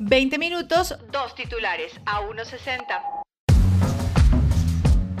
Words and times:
20 0.00 0.38
minutos, 0.38 0.96
dos 1.10 1.34
titulares 1.34 1.92
a 2.06 2.20
1.60. 2.20 3.22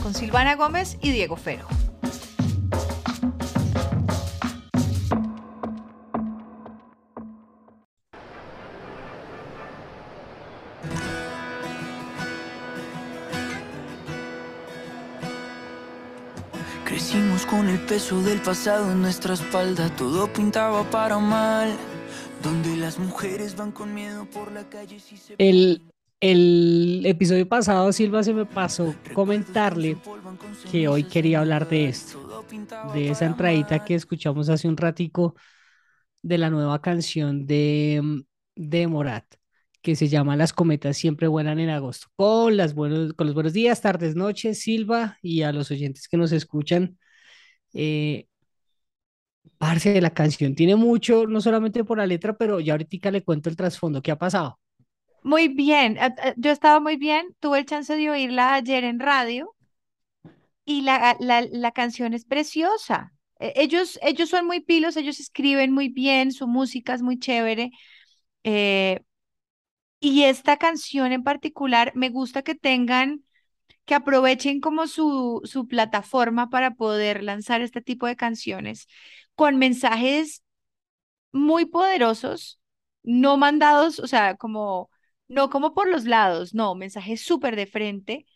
Con 0.00 0.14
Silvana 0.14 0.54
Gómez 0.54 0.96
y 1.02 1.10
Diego 1.10 1.36
Fero. 1.36 1.66
Crecimos 16.84 17.44
con 17.46 17.68
el 17.68 17.80
peso 17.80 18.22
del 18.22 18.40
pasado 18.40 18.92
en 18.92 19.02
nuestra 19.02 19.34
espalda, 19.34 19.90
todo 19.96 20.32
pintaba 20.32 20.84
para 20.84 21.18
mal. 21.18 21.76
Donde 22.42 22.76
las 22.76 22.98
mujeres 22.98 23.56
van 23.56 23.72
con 23.72 23.94
miedo 23.94 24.26
por 24.26 24.52
la 24.52 24.68
calle. 24.68 24.98
el, 25.38 25.82
el 26.20 27.02
episodio 27.06 27.48
pasado, 27.48 27.92
Silva, 27.92 28.22
se 28.22 28.34
me 28.34 28.44
pasó 28.46 28.94
comentarle 29.14 29.96
que 30.70 30.88
hoy 30.88 31.04
quería 31.04 31.40
hablar 31.40 31.68
de 31.68 31.86
esto, 31.86 32.44
de 32.94 33.10
esa 33.10 33.26
entradita 33.26 33.84
que 33.84 33.94
escuchamos 33.94 34.48
hace 34.48 34.68
un 34.68 34.76
ratico 34.76 35.34
de 36.22 36.38
la 36.38 36.50
nueva 36.50 36.82
canción 36.82 37.46
de, 37.46 38.24
de 38.56 38.86
Morat, 38.86 39.24
que 39.82 39.96
se 39.96 40.08
llama 40.08 40.36
Las 40.36 40.52
cometas 40.52 40.96
siempre 40.96 41.28
vuelan 41.28 41.60
en 41.60 41.70
agosto. 41.70 42.08
Con, 42.16 42.56
las 42.56 42.74
buenos, 42.74 43.12
con 43.14 43.26
los 43.26 43.34
buenos 43.34 43.52
días, 43.52 43.80
tardes, 43.80 44.16
noches, 44.16 44.60
Silva, 44.60 45.18
y 45.22 45.42
a 45.42 45.52
los 45.52 45.70
oyentes 45.70 46.08
que 46.08 46.16
nos 46.16 46.32
escuchan. 46.32 46.98
Eh, 47.74 48.26
Parce, 49.58 50.00
la 50.00 50.10
canción 50.10 50.54
tiene 50.54 50.76
mucho, 50.76 51.26
no 51.26 51.40
solamente 51.40 51.84
por 51.84 51.98
la 51.98 52.06
letra, 52.06 52.36
pero 52.36 52.60
ya 52.60 52.74
ahorita 52.74 53.10
le 53.10 53.24
cuento 53.24 53.50
el 53.50 53.56
trasfondo. 53.56 54.00
¿Qué 54.00 54.12
ha 54.12 54.18
pasado? 54.18 54.58
Muy 55.22 55.48
bien, 55.48 55.98
yo 56.36 56.52
estaba 56.52 56.78
muy 56.80 56.96
bien, 56.96 57.34
tuve 57.40 57.58
el 57.58 57.66
chance 57.66 57.94
de 57.94 58.08
oírla 58.08 58.54
ayer 58.54 58.84
en 58.84 59.00
radio 59.00 59.54
y 60.64 60.82
la, 60.82 61.16
la, 61.18 61.72
canción 61.72 62.14
es 62.14 62.24
preciosa. 62.24 63.12
E, 63.40 63.52
ellos, 63.56 63.98
ellos 64.02 64.28
son 64.28 64.46
muy 64.46 64.60
pilos, 64.60 64.96
ellos 64.96 65.18
escriben 65.18 65.72
muy 65.72 65.88
bien, 65.88 66.30
su 66.30 66.46
música 66.46 66.94
es 66.94 67.02
muy 67.02 67.18
chévere. 67.18 67.70
Eh, 68.44 69.00
y 70.00 70.24
esta 70.24 70.56
canción 70.58 71.12
en 71.12 71.24
particular, 71.24 71.92
me 71.94 72.10
gusta 72.10 72.42
que 72.42 72.54
tengan, 72.54 73.24
que 73.88 73.96
aprovechen 73.96 74.60
como 74.62 74.86
su, 74.88 75.42
su 75.46 75.68
plataforma 75.68 76.50
para 76.50 76.72
poder 76.76 77.24
lanzar 77.24 77.62
este 77.62 77.82
tipo 77.82 78.06
de 78.06 78.16
canciones 78.16 78.88
con 79.36 79.58
mensajes 79.58 80.44
muy 81.32 81.66
poderosos, 81.66 82.60
no 83.02 83.36
mandados, 83.36 83.98
o 84.00 84.06
sea, 84.08 84.36
como, 84.36 84.90
no 85.28 85.50
como 85.50 85.74
por 85.74 85.88
los 85.88 86.04
lados, 86.04 86.54
no, 86.54 86.74
mensajes 86.74 87.22
súper 87.22 87.56
de 87.56 87.66
frente. 87.66 88.26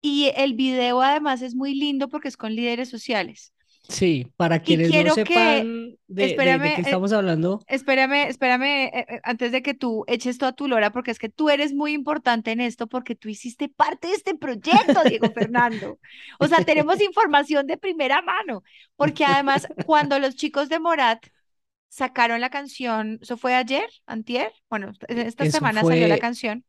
Y 0.00 0.32
el 0.36 0.54
video 0.54 1.02
además 1.02 1.42
es 1.42 1.54
muy 1.54 1.74
lindo 1.74 2.08
porque 2.08 2.28
es 2.28 2.36
con 2.36 2.54
líderes 2.54 2.88
sociales. 2.88 3.52
Sí, 3.88 4.30
para 4.36 4.60
quienes 4.60 4.90
no 4.92 5.14
sepan 5.14 5.96
de, 6.08 6.36
qué 6.36 6.42
eh, 6.42 6.74
estamos 6.76 7.10
hablando. 7.14 7.62
Espérame, 7.66 8.28
espérame, 8.28 8.84
eh, 8.84 9.06
eh, 9.08 9.20
antes 9.24 9.50
de 9.50 9.62
que 9.62 9.72
tú 9.72 10.04
eches 10.06 10.36
toda 10.36 10.52
tu 10.52 10.68
lora, 10.68 10.92
porque 10.92 11.10
es 11.10 11.18
que 11.18 11.30
tú 11.30 11.48
eres 11.48 11.72
muy 11.72 11.94
importante 11.94 12.52
en 12.52 12.60
esto, 12.60 12.86
porque 12.86 13.14
tú 13.14 13.30
hiciste 13.30 13.70
parte 13.70 14.08
de 14.08 14.14
este 14.14 14.34
proyecto, 14.34 15.02
Diego 15.08 15.30
Fernando. 15.34 15.98
O 16.38 16.46
sea, 16.46 16.62
tenemos 16.64 17.00
información 17.00 17.66
de 17.66 17.78
primera 17.78 18.20
mano, 18.20 18.62
porque 18.94 19.24
además, 19.24 19.66
cuando 19.86 20.18
los 20.18 20.36
chicos 20.36 20.68
de 20.68 20.80
Morat 20.80 21.26
sacaron 21.88 22.42
la 22.42 22.50
canción, 22.50 23.18
¿eso 23.22 23.38
fue 23.38 23.54
ayer, 23.54 23.88
antier? 24.04 24.52
Bueno, 24.68 24.92
esta 25.08 25.50
semana 25.50 25.82
salió 25.82 26.08
la 26.08 26.18
canción. 26.18 26.62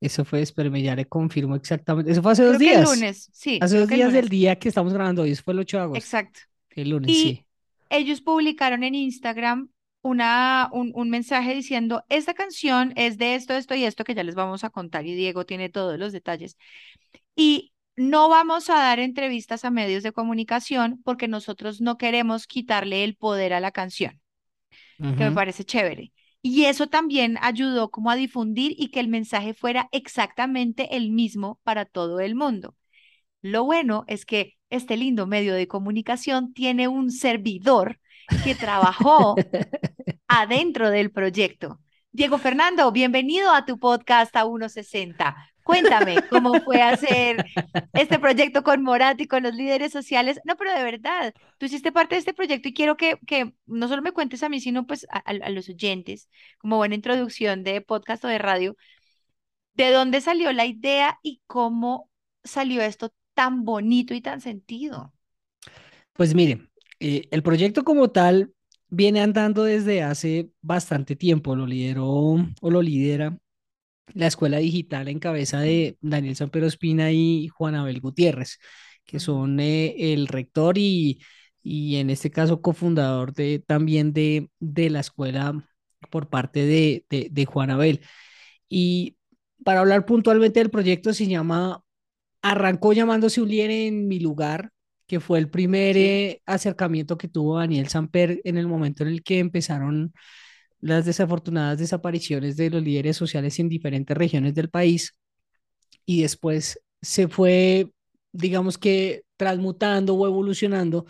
Eso 0.00 0.24
fue, 0.24 0.42
espérame, 0.42 0.82
ya 0.82 0.94
le 0.94 1.06
confirmo 1.06 1.56
exactamente. 1.56 2.12
Eso 2.12 2.22
fue 2.22 2.32
hace 2.32 2.44
dos 2.44 2.58
días. 2.58 2.90
el 2.90 2.96
lunes, 2.96 3.30
sí. 3.32 3.58
Hace 3.62 3.78
dos 3.78 3.88
días 3.88 4.12
del 4.12 4.28
día 4.28 4.56
que 4.58 4.68
estamos 4.68 4.92
grabando 4.92 5.22
hoy, 5.22 5.30
eso 5.30 5.42
fue 5.42 5.54
el 5.54 5.60
8 5.60 5.76
de 5.76 5.82
agosto. 5.82 5.98
Exacto. 5.98 6.40
El 6.70 6.90
lunes, 6.90 7.10
y 7.10 7.14
sí. 7.14 7.44
Ellos 7.88 8.20
publicaron 8.20 8.82
en 8.82 8.94
Instagram 8.94 9.70
una, 10.02 10.68
un, 10.72 10.92
un, 10.94 11.08
mensaje 11.08 11.54
diciendo, 11.54 12.04
esta 12.08 12.34
canción 12.34 12.92
es 12.96 13.16
de 13.16 13.34
esto, 13.34 13.54
esto 13.54 13.74
y 13.74 13.84
esto 13.84 14.04
que 14.04 14.14
ya 14.14 14.22
les 14.22 14.34
vamos 14.34 14.64
a 14.64 14.70
contar 14.70 15.06
y 15.06 15.14
Diego 15.14 15.46
tiene 15.46 15.68
todos 15.68 15.98
los 15.98 16.12
detalles. 16.12 16.58
Y 17.34 17.72
no 17.96 18.28
vamos 18.28 18.68
a 18.68 18.74
dar 18.74 18.98
entrevistas 18.98 19.64
a 19.64 19.70
medios 19.70 20.02
de 20.02 20.12
comunicación 20.12 21.00
porque 21.02 21.28
nosotros 21.28 21.80
no 21.80 21.96
queremos 21.96 22.46
quitarle 22.46 23.04
el 23.04 23.16
poder 23.16 23.54
a 23.54 23.60
la 23.60 23.72
canción, 23.72 24.20
que 24.98 25.24
me 25.24 25.32
parece 25.32 25.64
chévere. 25.64 26.12
Y 26.48 26.66
eso 26.66 26.86
también 26.86 27.38
ayudó 27.42 27.90
como 27.90 28.08
a 28.08 28.14
difundir 28.14 28.72
y 28.78 28.92
que 28.92 29.00
el 29.00 29.08
mensaje 29.08 29.52
fuera 29.52 29.88
exactamente 29.90 30.94
el 30.94 31.10
mismo 31.10 31.58
para 31.64 31.86
todo 31.86 32.20
el 32.20 32.36
mundo. 32.36 32.76
Lo 33.42 33.64
bueno 33.64 34.04
es 34.06 34.24
que 34.24 34.52
este 34.70 34.96
lindo 34.96 35.26
medio 35.26 35.54
de 35.54 35.66
comunicación 35.66 36.54
tiene 36.54 36.86
un 36.86 37.10
servidor 37.10 37.98
que 38.44 38.54
trabajó 38.54 39.34
adentro 40.28 40.90
del 40.90 41.10
proyecto. 41.10 41.80
Diego 42.12 42.38
Fernando, 42.38 42.92
bienvenido 42.92 43.52
a 43.52 43.64
tu 43.64 43.80
podcast 43.80 44.36
a 44.36 44.44
160. 44.44 45.55
Cuéntame 45.66 46.14
cómo 46.30 46.60
fue 46.60 46.80
hacer 46.80 47.44
este 47.92 48.20
proyecto 48.20 48.62
con 48.62 48.84
Morat 48.84 49.20
y 49.20 49.26
con 49.26 49.42
los 49.42 49.52
líderes 49.52 49.90
sociales. 49.90 50.38
No, 50.44 50.56
pero 50.56 50.72
de 50.72 50.84
verdad, 50.84 51.34
tú 51.58 51.66
hiciste 51.66 51.90
parte 51.90 52.14
de 52.14 52.20
este 52.20 52.34
proyecto 52.34 52.68
y 52.68 52.72
quiero 52.72 52.96
que, 52.96 53.18
que 53.26 53.52
no 53.66 53.88
solo 53.88 54.00
me 54.00 54.12
cuentes 54.12 54.44
a 54.44 54.48
mí, 54.48 54.60
sino 54.60 54.86
pues 54.86 55.08
a, 55.10 55.18
a 55.18 55.50
los 55.50 55.68
oyentes, 55.68 56.28
como 56.58 56.76
buena 56.76 56.94
introducción 56.94 57.64
de 57.64 57.80
podcast 57.80 58.24
o 58.24 58.28
de 58.28 58.38
radio, 58.38 58.76
de 59.74 59.90
dónde 59.90 60.20
salió 60.20 60.52
la 60.52 60.66
idea 60.66 61.18
y 61.20 61.42
cómo 61.48 62.10
salió 62.44 62.80
esto 62.80 63.12
tan 63.34 63.64
bonito 63.64 64.14
y 64.14 64.20
tan 64.20 64.40
sentido. 64.40 65.12
Pues 66.12 66.32
mire, 66.36 66.68
eh, 67.00 67.26
el 67.32 67.42
proyecto 67.42 67.82
como 67.82 68.12
tal 68.12 68.52
viene 68.88 69.20
andando 69.20 69.64
desde 69.64 70.04
hace 70.04 70.48
bastante 70.62 71.16
tiempo, 71.16 71.56
lo 71.56 71.66
lideró 71.66 72.06
o 72.06 72.70
lo 72.70 72.82
lidera 72.82 73.36
la 74.14 74.26
escuela 74.26 74.58
digital 74.58 75.08
en 75.08 75.18
cabeza 75.18 75.60
de 75.60 75.98
Daniel 76.00 76.36
Pedro 76.50 76.66
Espina 76.66 77.12
y 77.12 77.48
Juan 77.48 77.74
Abel 77.74 78.00
Gutiérrez, 78.00 78.58
que 79.04 79.20
son 79.20 79.60
eh, 79.60 80.12
el 80.12 80.28
rector 80.28 80.78
y, 80.78 81.20
y, 81.62 81.96
en 81.96 82.10
este 82.10 82.30
caso 82.30 82.60
cofundador 82.62 83.32
de, 83.34 83.60
también 83.66 84.12
de, 84.12 84.50
de 84.60 84.90
la 84.90 85.00
escuela 85.00 85.64
por 86.10 86.28
parte 86.28 86.64
de, 86.66 87.04
de, 87.08 87.46
Juan 87.46 87.70
Abel. 87.70 88.00
Y 88.68 89.16
para 89.64 89.80
hablar 89.80 90.06
puntualmente 90.06 90.60
del 90.60 90.70
proyecto 90.70 91.12
se 91.12 91.26
llama, 91.26 91.82
arrancó 92.42 92.92
llamándose 92.92 93.40
un 93.40 93.48
líder 93.48 93.70
en 93.70 94.08
mi 94.08 94.20
lugar, 94.20 94.70
que 95.06 95.20
fue 95.20 95.38
el 95.38 95.50
primer 95.50 95.96
eh, 95.96 96.42
acercamiento 96.46 97.18
que 97.18 97.28
tuvo 97.28 97.58
Daniel 97.58 97.88
Samper 97.88 98.40
en 98.44 98.58
el 98.58 98.66
momento 98.66 99.04
en 99.04 99.10
el 99.10 99.22
que 99.22 99.38
empezaron 99.38 100.12
las 100.86 101.04
desafortunadas 101.06 101.78
desapariciones 101.78 102.56
de 102.56 102.70
los 102.70 102.82
líderes 102.82 103.16
sociales 103.16 103.58
en 103.58 103.68
diferentes 103.68 104.16
regiones 104.16 104.54
del 104.54 104.70
país 104.70 105.14
y 106.04 106.22
después 106.22 106.80
se 107.02 107.28
fue, 107.28 107.90
digamos 108.32 108.78
que, 108.78 109.24
transmutando 109.36 110.14
o 110.14 110.26
evolucionando 110.26 111.06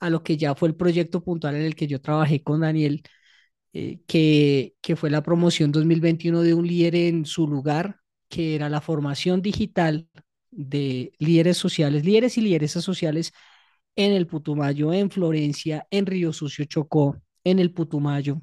a 0.00 0.10
lo 0.10 0.22
que 0.22 0.36
ya 0.36 0.54
fue 0.54 0.68
el 0.68 0.76
proyecto 0.76 1.22
puntual 1.22 1.56
en 1.56 1.62
el 1.62 1.76
que 1.76 1.86
yo 1.86 2.00
trabajé 2.00 2.42
con 2.42 2.60
Daniel, 2.60 3.02
eh, 3.72 4.00
que, 4.06 4.74
que 4.80 4.96
fue 4.96 5.10
la 5.10 5.22
promoción 5.22 5.72
2021 5.72 6.42
de 6.42 6.54
un 6.54 6.66
líder 6.66 6.96
en 6.96 7.26
su 7.26 7.46
lugar, 7.48 8.00
que 8.28 8.54
era 8.54 8.68
la 8.68 8.80
formación 8.80 9.42
digital 9.42 10.08
de 10.50 11.12
líderes 11.18 11.56
sociales, 11.58 12.04
líderes 12.04 12.38
y 12.38 12.42
lideresas 12.42 12.84
sociales 12.84 13.32
en 13.96 14.12
el 14.12 14.26
Putumayo, 14.26 14.92
en 14.92 15.10
Florencia, 15.10 15.86
en 15.90 16.06
Río 16.06 16.32
Sucio 16.32 16.64
Chocó, 16.66 17.20
en 17.44 17.58
el 17.58 17.72
Putumayo, 17.72 18.42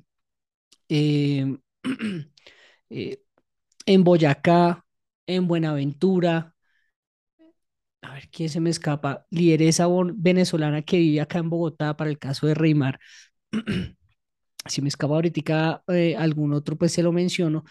Em, 0.90 1.60
eh, 2.90 3.22
en 3.86 4.04
Boyacá, 4.04 4.86
en 5.28 5.48
Buenaventura. 5.48 6.56
A 8.02 8.14
ver, 8.14 8.30
¿quién 8.30 8.50
se 8.50 8.60
me 8.60 8.70
escapa? 8.70 9.26
Lideresa 9.32 9.88
venezolana 10.14 10.84
que 10.84 10.98
vive 10.98 11.22
acá 11.22 11.40
en 11.40 11.50
Bogotá 11.50 11.98
para 11.98 12.10
el 12.10 12.20
caso 12.20 12.46
de 12.48 12.54
Reymar. 12.54 13.00
si 14.68 14.82
me 14.82 14.90
escapa 14.90 15.16
ahorita 15.16 15.84
eh, 15.90 16.16
algún 16.18 16.54
otro, 16.54 16.78
pues 16.78 16.92
se 16.94 17.04
lo 17.04 17.12
menciono, 17.12 17.64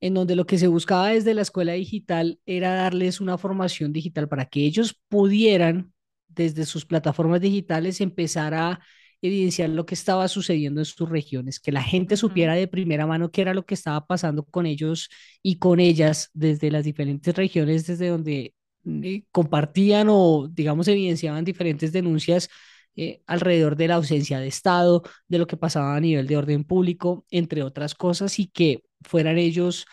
en 0.00 0.14
donde 0.14 0.36
lo 0.36 0.46
que 0.46 0.58
se 0.58 0.68
buscaba 0.68 1.08
desde 1.10 1.34
la 1.34 1.42
escuela 1.42 1.72
digital 1.72 2.40
era 2.46 2.74
darles 2.74 3.20
una 3.20 3.38
formación 3.38 3.92
digital 3.92 4.28
para 4.28 4.46
que 4.46 4.60
ellos 4.64 5.00
pudieran, 5.08 5.92
desde 6.28 6.66
sus 6.66 6.86
plataformas 6.86 7.40
digitales, 7.40 8.00
empezar 8.00 8.54
a 8.54 8.80
evidenciar 9.22 9.70
lo 9.70 9.86
que 9.86 9.94
estaba 9.94 10.28
sucediendo 10.28 10.80
en 10.80 10.84
sus 10.86 11.08
regiones, 11.08 11.60
que 11.60 11.72
la 11.72 11.82
gente 11.82 12.16
supiera 12.16 12.54
de 12.54 12.68
primera 12.68 13.06
mano 13.06 13.30
qué 13.30 13.42
era 13.42 13.54
lo 13.54 13.64
que 13.66 13.74
estaba 13.74 14.06
pasando 14.06 14.44
con 14.44 14.66
ellos 14.66 15.08
y 15.42 15.58
con 15.58 15.80
ellas 15.80 16.30
desde 16.32 16.70
las 16.70 16.84
diferentes 16.84 17.34
regiones, 17.36 17.86
desde 17.86 18.08
donde 18.08 18.54
eh, 18.86 19.24
compartían 19.32 20.08
o, 20.10 20.48
digamos, 20.50 20.88
evidenciaban 20.88 21.44
diferentes 21.44 21.92
denuncias 21.92 22.48
eh, 22.96 23.22
alrededor 23.26 23.76
de 23.76 23.88
la 23.88 23.94
ausencia 23.96 24.40
de 24.40 24.48
Estado, 24.48 25.02
de 25.28 25.38
lo 25.38 25.46
que 25.46 25.56
pasaba 25.56 25.96
a 25.96 26.00
nivel 26.00 26.26
de 26.26 26.36
orden 26.36 26.64
público, 26.64 27.24
entre 27.30 27.62
otras 27.62 27.94
cosas, 27.94 28.38
y 28.38 28.48
que 28.48 28.82
fueran 29.02 29.38
ellos 29.38 29.86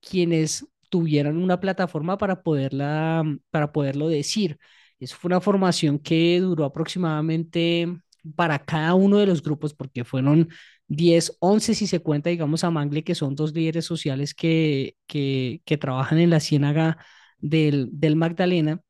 quienes 0.00 0.66
tuvieran 0.88 1.36
una 1.38 1.60
plataforma 1.60 2.18
para, 2.18 2.42
poderla, 2.42 3.24
para 3.50 3.72
poderlo 3.72 4.08
decir. 4.08 4.58
Eso 4.98 5.16
fue 5.16 5.28
una 5.28 5.40
formación 5.40 5.98
que 5.98 6.40
duró 6.40 6.64
aproximadamente 6.64 7.88
para 8.36 8.58
cada 8.64 8.94
uno 8.94 9.18
de 9.18 9.26
los 9.26 9.42
grupos, 9.42 9.74
porque 9.74 10.04
fueron 10.04 10.48
10, 10.88 11.36
11 11.40 11.74
si 11.74 11.86
se 11.86 12.00
cuenta, 12.00 12.30
digamos, 12.30 12.64
a 12.64 12.70
Mangle, 12.70 13.04
que 13.04 13.14
son 13.14 13.34
dos 13.34 13.52
líderes 13.54 13.84
sociales 13.84 14.34
que, 14.34 14.96
que, 15.06 15.62
que 15.64 15.76
trabajan 15.78 16.18
en 16.18 16.30
la 16.30 16.40
ciénaga 16.40 16.98
del, 17.38 17.88
del 17.92 18.16
Magdalena 18.16 18.80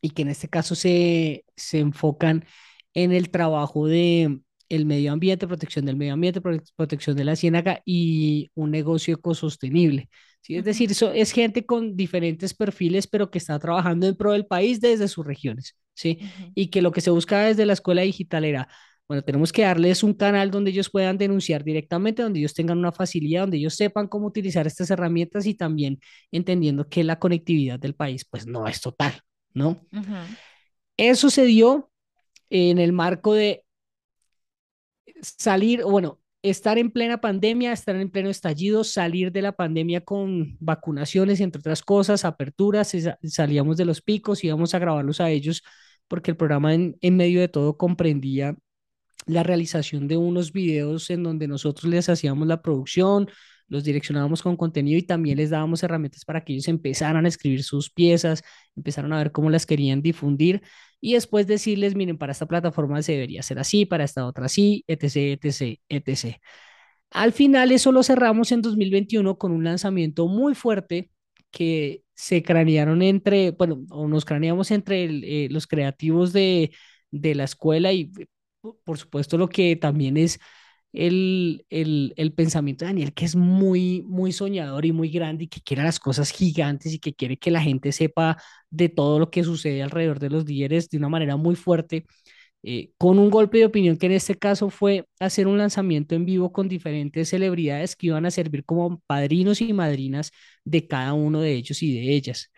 y 0.00 0.10
que 0.10 0.22
en 0.22 0.28
este 0.28 0.48
caso 0.48 0.74
se, 0.74 1.44
se 1.56 1.78
enfocan 1.80 2.44
en 2.94 3.12
el 3.12 3.30
trabajo 3.30 3.86
de 3.86 4.40
el 4.68 4.86
medio 4.86 5.12
ambiente, 5.12 5.46
protección 5.46 5.84
del 5.86 5.96
medio 5.96 6.14
ambiente, 6.14 6.40
protección 6.40 7.16
de 7.16 7.24
la 7.24 7.36
ciénaga 7.36 7.82
y 7.84 8.50
un 8.54 8.70
negocio 8.70 9.14
ecosostenible. 9.14 10.08
¿Sí? 10.46 10.56
Es 10.56 10.64
decir, 10.64 10.92
eso 10.92 11.10
es 11.12 11.32
gente 11.32 11.66
con 11.66 11.96
diferentes 11.96 12.54
perfiles, 12.54 13.08
pero 13.08 13.30
que 13.30 13.38
está 13.38 13.58
trabajando 13.58 14.06
en 14.06 14.16
pro 14.16 14.32
del 14.32 14.46
país 14.46 14.80
desde 14.80 15.08
sus 15.08 15.26
regiones. 15.26 15.76
¿sí? 15.92 16.20
Y 16.54 16.68
que 16.68 16.82
lo 16.82 16.92
que 16.92 17.00
se 17.00 17.10
busca 17.10 17.40
desde 17.40 17.66
la 17.66 17.72
escuela 17.72 18.02
digital 18.02 18.44
era, 18.44 18.68
bueno, 19.08 19.22
tenemos 19.22 19.52
que 19.52 19.62
darles 19.62 20.04
un 20.04 20.14
canal 20.14 20.52
donde 20.52 20.70
ellos 20.70 20.88
puedan 20.88 21.18
denunciar 21.18 21.64
directamente, 21.64 22.22
donde 22.22 22.38
ellos 22.38 22.54
tengan 22.54 22.78
una 22.78 22.92
facilidad, 22.92 23.42
donde 23.42 23.56
ellos 23.56 23.74
sepan 23.74 24.06
cómo 24.06 24.26
utilizar 24.26 24.66
estas 24.68 24.90
herramientas 24.90 25.46
y 25.46 25.54
también 25.54 25.98
entendiendo 26.30 26.88
que 26.88 27.02
la 27.02 27.18
conectividad 27.18 27.80
del 27.80 27.94
país 27.94 28.24
pues 28.24 28.46
no 28.46 28.68
es 28.68 28.80
total, 28.80 29.20
¿no? 29.52 29.84
Eso 30.96 31.28
se 31.28 31.44
dio 31.44 31.90
en 32.50 32.78
el 32.78 32.92
marco 32.92 33.34
de 33.34 33.64
salir, 35.20 35.82
bueno, 35.82 36.20
estar 36.50 36.78
en 36.78 36.90
plena 36.90 37.20
pandemia, 37.20 37.72
estar 37.72 37.96
en 37.96 38.10
pleno 38.10 38.30
estallido, 38.30 38.84
salir 38.84 39.32
de 39.32 39.42
la 39.42 39.52
pandemia 39.52 40.02
con 40.02 40.56
vacunaciones, 40.60 41.40
entre 41.40 41.60
otras 41.60 41.82
cosas, 41.82 42.24
aperturas, 42.24 42.92
salíamos 43.24 43.76
de 43.76 43.84
los 43.84 44.02
picos, 44.02 44.44
íbamos 44.44 44.74
a 44.74 44.78
grabarlos 44.78 45.20
a 45.20 45.30
ellos, 45.30 45.62
porque 46.08 46.30
el 46.30 46.36
programa 46.36 46.74
en, 46.74 46.96
en 47.00 47.16
medio 47.16 47.40
de 47.40 47.48
todo 47.48 47.76
comprendía 47.76 48.56
la 49.26 49.42
realización 49.42 50.08
de 50.08 50.16
unos 50.16 50.52
videos 50.52 51.10
en 51.10 51.22
donde 51.22 51.48
nosotros 51.48 51.90
les 51.90 52.08
hacíamos 52.08 52.46
la 52.46 52.62
producción, 52.62 53.28
los 53.68 53.84
direccionábamos 53.84 54.42
con 54.42 54.56
contenido 54.56 54.98
y 54.98 55.02
también 55.02 55.38
les 55.38 55.50
dábamos 55.50 55.82
herramientas 55.82 56.24
para 56.24 56.44
que 56.44 56.52
ellos 56.52 56.68
empezaran 56.68 57.24
a 57.24 57.28
escribir 57.28 57.64
sus 57.64 57.90
piezas, 57.90 58.44
empezaran 58.76 59.12
a 59.12 59.18
ver 59.18 59.32
cómo 59.32 59.50
las 59.50 59.66
querían 59.66 60.02
difundir 60.02 60.62
y 61.00 61.14
después 61.14 61.46
decirles, 61.46 61.94
miren, 61.94 62.18
para 62.18 62.32
esta 62.32 62.46
plataforma 62.46 63.02
se 63.02 63.12
debería 63.12 63.40
hacer 63.40 63.58
así, 63.58 63.86
para 63.86 64.04
esta 64.04 64.26
otra 64.26 64.46
así, 64.46 64.84
etc., 64.88 65.38
etc., 65.40 65.80
etc. 65.88 66.40
Al 67.10 67.32
final 67.32 67.72
eso 67.72 67.92
lo 67.92 68.02
cerramos 68.02 68.52
en 68.52 68.62
2021 68.62 69.38
con 69.38 69.52
un 69.52 69.64
lanzamiento 69.64 70.28
muy 70.28 70.54
fuerte 70.54 71.10
que 71.50 72.02
se 72.14 72.42
cranearon 72.42 73.02
entre, 73.02 73.52
bueno, 73.52 73.84
o 73.90 74.08
nos 74.08 74.24
craneamos 74.24 74.70
entre 74.70 75.04
eh, 75.04 75.48
los 75.50 75.66
creativos 75.66 76.32
de, 76.32 76.72
de 77.10 77.34
la 77.34 77.44
escuela 77.44 77.92
y 77.92 78.10
por 78.84 78.98
supuesto 78.98 79.38
lo 79.38 79.48
que 79.48 79.76
también 79.76 80.16
es 80.16 80.40
el, 80.96 81.66
el, 81.70 82.14
el, 82.16 82.32
pensamiento 82.32 82.84
de 82.84 82.90
Daniel, 82.90 83.12
que 83.12 83.24
es 83.26 83.36
muy, 83.36 84.02
muy 84.06 84.32
soñador 84.32 84.86
y 84.86 84.92
muy 84.92 85.10
grande 85.10 85.44
y 85.44 85.48
que 85.48 85.60
quiere 85.60 85.82
las 85.82 86.00
cosas 86.00 86.30
gigantes 86.30 86.94
y 86.94 86.98
que 86.98 87.14
quiere 87.14 87.36
que 87.36 87.50
la 87.50 87.60
gente 87.60 87.92
sepa 87.92 88.38
de 88.70 88.88
todo 88.88 89.18
lo 89.18 89.30
que 89.30 89.44
sucede 89.44 89.82
alrededor 89.82 90.18
de 90.18 90.30
los 90.30 90.46
líderes 90.46 90.88
de 90.88 90.98
una 90.98 91.08
manera 91.10 91.36
muy 91.36 91.54
fuerte, 91.54 92.06
eh, 92.62 92.90
con 92.98 93.18
un 93.18 93.30
golpe 93.30 93.58
de 93.58 93.66
opinión 93.66 93.96
que 93.96 94.06
en 94.06 94.12
este 94.12 94.34
caso 94.36 94.70
fue 94.70 95.06
hacer 95.20 95.46
un 95.46 95.58
lanzamiento 95.58 96.14
en 96.14 96.24
vivo 96.24 96.52
con 96.52 96.68
diferentes 96.68 97.28
celebridades 97.28 97.94
que 97.94 98.08
iban 98.08 98.26
a 98.26 98.30
servir 98.30 98.64
como 98.64 99.00
padrinos 99.06 99.60
y 99.60 99.72
madrinas 99.72 100.32
de 100.64 100.86
cada 100.88 101.12
uno 101.12 101.40
de 101.40 101.52
ellos 101.52 101.82
y 101.82 101.94
de 101.94 102.14
ellas. 102.14 102.50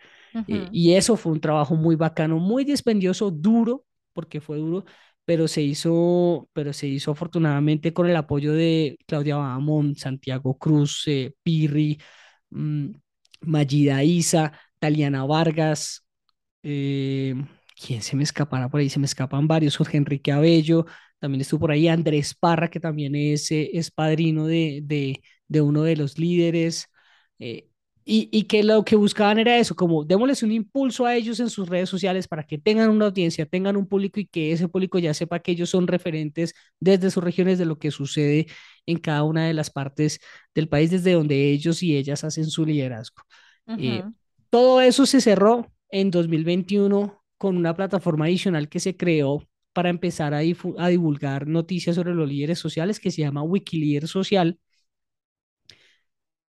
Eh, 0.47 0.67
y 0.71 0.93
eso 0.93 1.15
fue 1.17 1.31
un 1.31 1.41
trabajo 1.41 1.75
muy 1.75 1.95
bacano, 1.95 2.39
muy 2.39 2.63
dispendioso, 2.63 3.31
duro, 3.31 3.85
porque 4.13 4.41
fue 4.41 4.57
duro, 4.57 4.85
pero 5.29 5.47
se 5.47 5.61
hizo, 5.61 6.49
pero 6.53 6.73
se 6.73 6.87
hizo 6.87 7.11
afortunadamente 7.11 7.93
con 7.93 8.09
el 8.09 8.15
apoyo 8.15 8.53
de 8.53 8.97
Claudia 9.05 9.35
Bahamón, 9.37 9.95
Santiago 9.95 10.57
Cruz, 10.57 11.03
eh, 11.07 11.33
Pirri, 11.43 11.99
mmm, 12.49 12.89
Magida 13.41 14.03
Isa, 14.03 14.53
Taliana 14.79 15.25
Vargas, 15.25 16.03
eh, 16.63 17.35
¿quién 17.75 18.01
se 18.01 18.15
me 18.15 18.23
escapará 18.23 18.69
por 18.69 18.79
ahí? 18.81 18.89
Se 18.89 18.99
me 18.99 19.05
escapan 19.05 19.47
varios, 19.47 19.77
Jorge 19.77 19.97
Enrique 19.97 20.31
Abello, 20.31 20.85
también 21.19 21.41
estuvo 21.41 21.61
por 21.61 21.71
ahí 21.71 21.87
Andrés 21.87 22.33
Parra, 22.35 22.69
que 22.69 22.79
también 22.79 23.15
es, 23.15 23.51
eh, 23.51 23.69
es 23.73 23.91
padrino 23.91 24.47
de, 24.47 24.81
de, 24.83 25.21
de, 25.47 25.61
uno 25.61 25.83
de 25.83 25.95
los 25.97 26.17
líderes. 26.17 26.87
Y, 28.11 28.43
que 28.45 28.63
lo 28.63 28.83
que 28.83 28.95
buscaban 28.95 29.37
era 29.37 29.57
eso, 29.59 29.75
como 29.75 30.03
démosles 30.03 30.41
un 30.41 30.51
impulso 30.51 31.05
a 31.05 31.15
ellos 31.15 31.39
en 31.39 31.49
sus 31.49 31.69
redes 31.69 31.89
sociales 31.89 32.27
para 32.27 32.43
que 32.43 32.57
tengan 32.57 32.89
una 32.89 33.05
audiencia, 33.05 33.45
tengan 33.45 33.77
un 33.77 33.87
público 33.87 34.19
y 34.19 34.25
que 34.25 34.51
ese 34.51 34.67
público 34.67 34.97
ya 34.97 35.13
sepa 35.13 35.39
que 35.39 35.51
ellos 35.51 35.69
son 35.69 35.85
referentes 35.85 36.55
desde 36.79 37.11
sus 37.11 37.23
regiones 37.23 37.59
de 37.59 37.65
lo 37.65 37.77
que 37.77 37.91
sucede 37.91 38.47
en 38.87 38.97
cada 38.97 39.23
una 39.23 39.45
de 39.45 39.53
las 39.53 39.69
partes 39.69 40.19
del 40.55 40.67
país 40.67 40.89
desde 40.89 41.13
donde 41.13 41.51
ellos 41.51 41.83
y 41.83 41.95
ellas 41.97 42.23
hacen 42.23 42.45
su 42.45 42.65
liderazgo. 42.65 43.21
Eh, 43.77 44.03
todo 44.49 44.81
eso 44.81 45.05
se 45.05 45.21
cerró 45.21 45.71
en 45.91 46.09
2021 46.09 47.23
con 47.37 47.57
una 47.57 47.75
plataforma 47.75 48.25
adicional 48.25 48.69
que 48.69 48.79
se 48.79 48.97
creó 48.97 49.47
para 49.71 49.89
empezar 49.89 50.33
a, 50.33 50.39
a 50.39 50.87
divulgar 50.87 51.45
noticias 51.45 51.95
sobre 51.95 52.15
los 52.15 52.27
líderes 52.27 52.57
sociales 52.57 52.99
que 52.99 53.11
se 53.11 53.21
llama 53.21 53.43
Wikilíder 53.43 54.07
Social. 54.07 54.57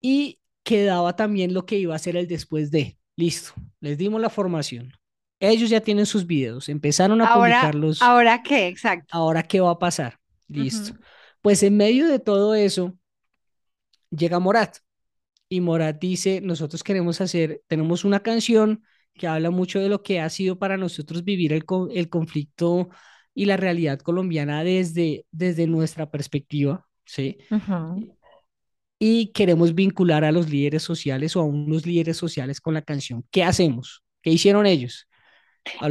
Y 0.01 0.39
quedaba 0.63 1.17
también 1.17 1.55
lo 1.55 1.67
que 1.67 1.79
iba 1.79 1.95
a 1.95 1.99
ser 1.99 2.17
el 2.17 2.27
después 2.27 2.71
de. 2.71 2.99
Listo, 3.17 3.53
les 3.81 3.99
dimos 3.99 4.21
la 4.21 4.31
formación. 4.31 4.93
Ellos 5.41 5.71
ya 5.71 5.81
tienen 5.81 6.07
sus 6.07 6.27
videos, 6.27 6.69
empezaron 6.69 7.21
a 7.21 7.29
ahora, 7.29 7.61
publicarlos. 7.61 8.03
¿Ahora 8.03 8.43
qué? 8.43 8.69
Exacto. 8.69 9.09
¿Ahora 9.11 9.43
qué 9.43 9.61
va 9.61 9.71
a 9.71 9.79
pasar? 9.79 10.19
Listo. 10.49 10.95
Pues 11.41 11.63
en 11.63 11.77
medio 11.77 12.09
de 12.09 12.19
todo 12.19 12.55
eso, 12.55 12.97
llega 14.11 14.39
Morat. 14.39 14.77
Y 15.49 15.61
Morat 15.61 15.99
dice, 15.99 16.41
nosotros 16.41 16.83
queremos 16.85 17.21
hacer, 17.21 17.63
tenemos 17.67 18.05
una 18.05 18.21
canción 18.21 18.85
que 19.15 19.27
habla 19.27 19.51
mucho 19.51 19.81
de 19.81 19.89
lo 19.89 20.03
que 20.03 20.21
ha 20.21 20.29
sido 20.29 20.59
para 20.59 20.77
nosotros 20.77 21.25
vivir 21.25 21.53
el, 21.53 21.65
el 21.93 22.09
conflicto 22.09 22.89
y 23.35 23.47
la 23.47 23.57
realidad 23.57 23.99
colombiana 24.01 24.63
desde, 24.63 25.27
desde 25.31 25.67
nuestra 25.67 26.11
perspectiva, 26.11 26.87
¿sí? 27.05 27.39
Y 29.03 29.29
queremos 29.33 29.75
vincular 29.75 30.25
a 30.25 30.31
los 30.31 30.51
líderes 30.51 30.83
sociales 30.83 31.35
o 31.35 31.41
a 31.41 31.45
unos 31.45 31.87
líderes 31.87 32.19
sociales 32.19 32.61
con 32.61 32.75
la 32.75 32.83
canción. 32.83 33.25
¿Qué 33.31 33.43
hacemos? 33.43 34.05
¿Qué 34.23 34.31
hicieron 34.31 34.67
ellos? 34.67 35.09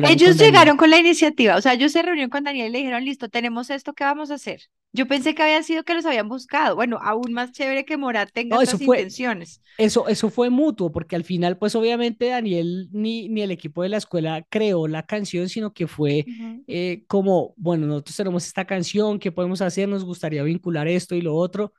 ellos 0.07 0.38
llegaron 0.38 0.77
con 0.77 0.89
la 0.89 0.98
iniciativa, 0.98 1.55
o 1.55 1.62
sea, 1.62 1.74
ellos 1.74 1.91
se 1.91 2.01
reunieron 2.01 2.29
con 2.29 2.43
Daniel 2.43 2.69
y 2.69 2.72
le 2.72 2.77
dijeron, 2.79 3.05
listo, 3.05 3.29
tenemos 3.29 3.69
esto, 3.69 3.93
¿qué 3.93 4.03
vamos 4.03 4.31
a 4.31 4.36
hacer? 4.36 4.62
Yo 4.91 5.07
pensé 5.07 5.36
que 5.36 5.43
había 5.43 5.62
sido 5.62 5.83
que 5.83 5.93
los 5.93 6.05
habían 6.07 6.27
buscado. 6.27 6.75
Bueno, 6.75 6.98
aún 7.03 7.31
más 7.31 7.51
chévere 7.51 7.86
que 7.86 7.95
Morat 7.95 8.31
tenga 8.33 8.55
no, 8.55 8.62
esas 8.63 8.81
intenciones. 8.81 9.62
Eso, 9.77 10.07
eso 10.07 10.31
fue 10.31 10.50
mutuo, 10.50 10.91
porque 10.91 11.15
al 11.15 11.24
final, 11.24 11.60
pues 11.60 11.75
obviamente 11.75 12.25
Daniel 12.25 12.89
ni, 12.91 13.29
ni 13.29 13.43
el 13.43 13.51
equipo 13.51 13.83
de 13.83 13.89
la 13.89 13.98
escuela 13.98 14.43
creó 14.50 14.88
la 14.88 15.03
canción, 15.03 15.48
sino 15.48 15.74
que 15.74 15.86
fue 15.86 16.25
eh, 16.67 17.03
como, 17.07 17.53
bueno, 17.55 17.86
nosotros 17.86 18.17
tenemos 18.17 18.48
esta 18.48 18.65
canción, 18.65 19.19
¿qué 19.19 19.31
podemos 19.31 19.62
hacer? 19.62 19.88
Nos 19.88 20.03
gustaría 20.03 20.41
vincular 20.41 20.88
esto 20.88 21.13
y 21.13 21.22
lo 21.22 21.36
otro 21.36 21.74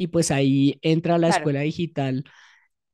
y 0.00 0.06
pues 0.06 0.30
ahí 0.30 0.78
entra 0.80 1.18
la 1.18 1.28
escuela 1.28 1.60
digital 1.60 2.24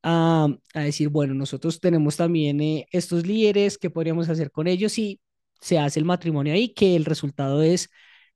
a, 0.02 0.48
a, 0.74 0.80
decir, 0.80 1.08
bueno, 1.08 1.34
nosotros 1.34 1.78
tenemos 1.78 2.16
también 2.16 2.60
eh, 2.60 2.88
estos 2.90 3.24
líderes, 3.24 3.78
¿qué 3.78 3.90
podríamos 3.90 4.28
hacer 4.28 4.50
con 4.50 4.66
ellos? 4.66 4.98
Y 4.98 5.20
se 5.60 5.78
hace 5.78 6.00
el 6.00 6.04
matrimonio 6.04 6.52
ahí, 6.52 6.74
que 6.74 6.96
el 6.96 7.04
resultado 7.04 7.62
es 7.62 7.90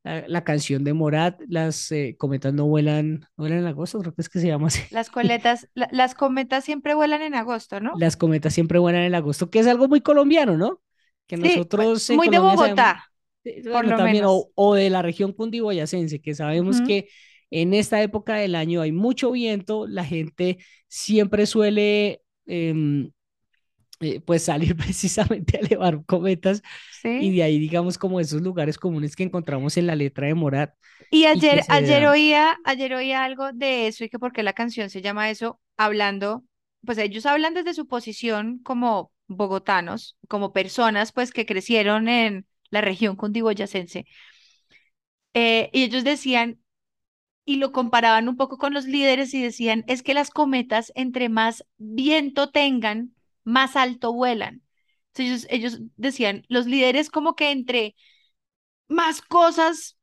la, 0.04 0.44
canción 0.44 0.84
de 0.84 0.92
Morat, 0.92 1.40
las 1.48 1.90
eh, 1.90 2.14
cometas 2.16 2.54
no 2.54 2.66
vuelan, 2.66 3.26
vuelan 3.36 3.58
en 3.58 3.66
agosto, 3.66 3.98
creo 3.98 4.14
que 4.14 4.22
es 4.22 4.28
que 4.28 4.38
se 4.38 4.46
llama 4.46 4.68
así. 4.68 4.82
Las 4.92 5.10
coletas, 5.10 5.68
las 5.74 6.14
cometas 6.14 6.62
siempre 6.64 6.94
vuelan 6.94 7.22
en 7.22 7.34
agosto, 7.34 7.80
¿no? 7.80 7.94
Las 7.98 8.16
cometas 8.16 8.54
siempre 8.54 8.78
vuelan 8.78 9.02
en 9.02 9.16
agosto, 9.16 9.50
que 9.50 9.58
es 9.58 9.66
algo 9.66 9.88
muy 9.88 10.00
colombiano, 10.00 10.56
¿no? 10.56 10.80
Que 11.26 11.36
nosotros... 11.36 12.08
muy 12.10 12.28
de 12.28 12.38
Bogotá. 12.38 13.10
por 13.72 13.84
lo 13.84 13.96
también, 13.96 14.24
O, 14.28 14.74
de 14.76 14.90
la 14.90 15.02
región 15.02 15.32
cundiboyacense, 15.32 16.20
que 16.20 16.36
sabemos 16.36 16.80
que 16.82 17.08
en 17.50 17.74
esta 17.74 18.02
época 18.02 18.36
del 18.36 18.54
año 18.54 18.80
hay 18.80 18.92
mucho 18.92 19.32
viento, 19.32 19.86
la 19.86 20.04
gente 20.04 20.58
siempre 20.88 21.46
suele 21.46 22.22
em, 22.46 23.10
eh, 24.00 24.20
pues 24.20 24.44
salir 24.44 24.76
precisamente 24.76 25.58
a 25.58 25.60
elevar 25.60 26.04
cometas 26.06 26.62
y 27.04 27.34
de 27.36 27.42
ahí 27.42 27.58
digamos 27.58 27.98
como 27.98 28.20
esos 28.20 28.40
lugares 28.42 28.78
comunes 28.78 29.16
que 29.16 29.24
encontramos 29.24 29.76
en 29.76 29.86
la 29.86 29.94
letra 29.94 30.26
de 30.26 30.34
Morat. 30.34 30.74
Y 31.10 31.26
ayer, 31.26 31.62
ayer, 31.68 32.06
oía, 32.06 32.58
ayer 32.64 32.94
oía 32.94 33.24
algo 33.24 33.52
de 33.52 33.88
eso 33.88 34.04
y 34.04 34.08
que 34.08 34.18
porque 34.18 34.42
la 34.42 34.52
canción 34.52 34.90
se 34.90 35.02
llama 35.02 35.30
eso, 35.30 35.60
hablando, 35.76 36.44
pues 36.84 36.98
ellos 36.98 37.26
hablan 37.26 37.54
desde 37.54 37.74
su 37.74 37.86
posición 37.86 38.60
como 38.62 39.12
bogotanos, 39.26 40.16
como 40.28 40.52
personas 40.52 41.12
pues 41.12 41.32
que 41.32 41.46
crecieron 41.46 42.08
en 42.08 42.46
la 42.70 42.80
región 42.80 43.16
cundiboyacense. 43.16 44.06
Eh, 45.34 45.70
y 45.72 45.84
ellos 45.84 46.04
decían, 46.04 46.60
y 47.44 47.56
lo 47.56 47.72
comparaban 47.72 48.28
un 48.28 48.36
poco 48.36 48.58
con 48.58 48.74
los 48.74 48.86
líderes 48.86 49.34
y 49.34 49.42
decían, 49.42 49.84
es 49.88 50.02
que 50.02 50.14
las 50.14 50.30
cometas, 50.30 50.92
entre 50.94 51.28
más 51.28 51.66
viento 51.78 52.50
tengan, 52.50 53.14
más 53.44 53.76
alto 53.76 54.12
vuelan. 54.12 54.62
Entonces 55.14 55.46
ellos, 55.50 55.76
ellos 55.76 55.80
decían, 55.96 56.44
los 56.48 56.66
líderes 56.66 57.10
como 57.10 57.34
que 57.36 57.50
entre 57.50 57.96
más 58.88 59.22
cosas 59.22 59.98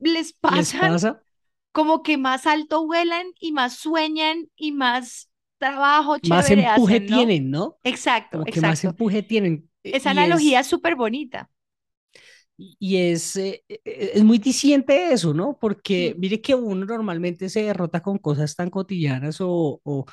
les 0.00 0.32
¿Les 0.48 0.74
pasan, 0.74 0.74
pasa? 0.74 1.24
como 1.72 2.02
que 2.02 2.18
más 2.18 2.46
alto 2.46 2.86
vuelan 2.86 3.26
y 3.40 3.52
más 3.52 3.76
sueñan 3.76 4.48
y 4.56 4.72
más 4.72 5.30
trabajo 5.58 6.18
Más 6.20 6.50
empuje 6.50 7.00
hacen, 7.00 7.08
¿no? 7.08 7.28
tienen, 7.28 7.50
¿no? 7.50 7.78
Exacto, 7.84 8.38
Como 8.38 8.48
que 8.48 8.60
más 8.62 8.84
exacto. 8.84 8.84
empuje 8.84 9.22
tienen. 9.22 9.68
eh, 9.84 9.98
Esa 9.98 10.10
Y 10.10 10.12
analogía 10.12 10.60
es 10.60 10.66
súper 10.68 10.96
bonita. 10.96 11.50
Y 12.56 12.96
es, 12.98 13.36
eh, 13.36 13.64
eh, 13.68 13.80
es 14.14 14.22
muy 14.24 14.38
diciente 14.38 15.12
eso, 15.12 15.34
¿no? 15.34 15.58
Porque 15.60 16.14
mire 16.18 16.40
que 16.40 16.54
uno 16.54 16.84
normalmente 16.86 17.48
se 17.48 17.62
derrota 17.64 18.00
con 18.02 18.18
cosas 18.18 18.54
tan 18.56 18.70
cotidianas 18.70 19.40
o, 19.40 19.80
o, 19.84 20.04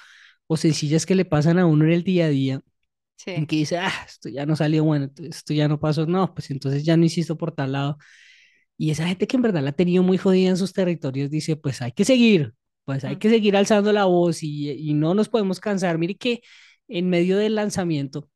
o 0.47 0.57
sencillas 0.57 1.05
que 1.05 1.15
le 1.15 1.25
pasan 1.25 1.59
a 1.59 1.65
uno 1.67 1.85
en 1.85 1.91
el 1.91 2.03
día 2.03 2.25
a 2.25 2.29
día, 2.29 2.61
en 3.35 3.45
sí. 3.45 3.47
que 3.47 3.57
dice, 3.57 3.77
ah, 3.79 3.91
esto 4.07 4.29
ya 4.29 4.45
no 4.45 4.55
salió 4.55 4.83
bueno, 4.85 5.05
esto 5.07 5.23
esto 5.25 5.53
ya 5.55 5.67
no 5.67 5.79
pasó, 5.79 6.05
no, 6.07 6.33
pues 6.35 6.51
entonces 6.51 6.83
ya 6.85 6.97
no 6.97 7.03
insisto 7.05 7.37
por 7.37 7.53
tal 7.53 7.73
lado. 7.73 7.97
Y 8.77 8.91
esa 8.91 9.07
gente 9.07 9.27
que 9.27 9.35
en 9.37 9.41
verdad 9.43 9.61
la 9.63 9.71
ha 9.71 9.73
tenido 9.73 10.03
muy 10.03 10.17
jodida 10.17 10.49
en 10.49 10.57
sus 10.57 10.73
territorios 10.73 11.29
dice, 11.29 11.55
pues 11.57 11.81
hay 11.81 11.91
que 11.91 12.05
seguir, 12.05 12.53
pues 12.85 13.03
hay 13.03 13.15
Mm. 13.15 13.19
que 13.19 13.29
seguir 13.29 13.55
alzando 13.57 13.91
la 13.93 14.05
voz 14.05 14.41
y, 14.43 14.71
y 14.71 14.93
no 14.93 15.13
nos 15.13 15.29
podemos 15.29 15.59
cansar. 15.59 15.97
Mire 15.97 16.15
que 16.15 16.41
en 16.87 17.09
medio 17.09 17.37
del 17.37 17.55
lanzamiento 17.55 18.29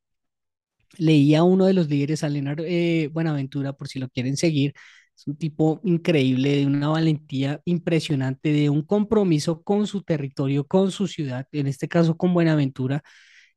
leía 0.97 1.39
a 1.39 1.43
uno 1.43 1.65
de 1.65 1.73
los 1.73 1.89
líderes, 1.89 2.23
Alenar 2.23 2.57
eh, 2.61 3.09
Buenaventura, 3.11 3.73
por 3.73 3.87
si 3.87 3.99
lo 3.99 4.09
quieren 4.09 4.37
seguir. 4.37 4.73
Es 5.15 5.27
un 5.27 5.37
tipo 5.37 5.79
increíble, 5.83 6.57
de 6.57 6.65
una 6.65 6.89
valentía 6.89 7.61
impresionante, 7.65 8.51
de 8.51 8.69
un 8.69 8.83
compromiso 8.83 9.61
con 9.63 9.87
su 9.87 10.01
territorio, 10.03 10.65
con 10.67 10.91
su 10.91 11.07
ciudad, 11.07 11.47
en 11.51 11.67
este 11.67 11.87
caso 11.87 12.17
con 12.17 12.33
Buenaventura. 12.33 13.03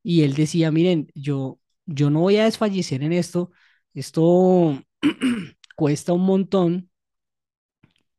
Y 0.03 0.23
él 0.23 0.35
decía, 0.35 0.71
miren, 0.73 1.09
yo, 1.15 1.61
yo 1.87 2.11
no 2.11 2.21
voy 2.21 2.37
a 2.39 2.45
desfallecer 2.45 3.03
en 3.03 3.13
esto, 3.13 3.53
esto 3.95 4.83
cuesta 5.77 6.13
un 6.13 6.27
montón, 6.27 6.91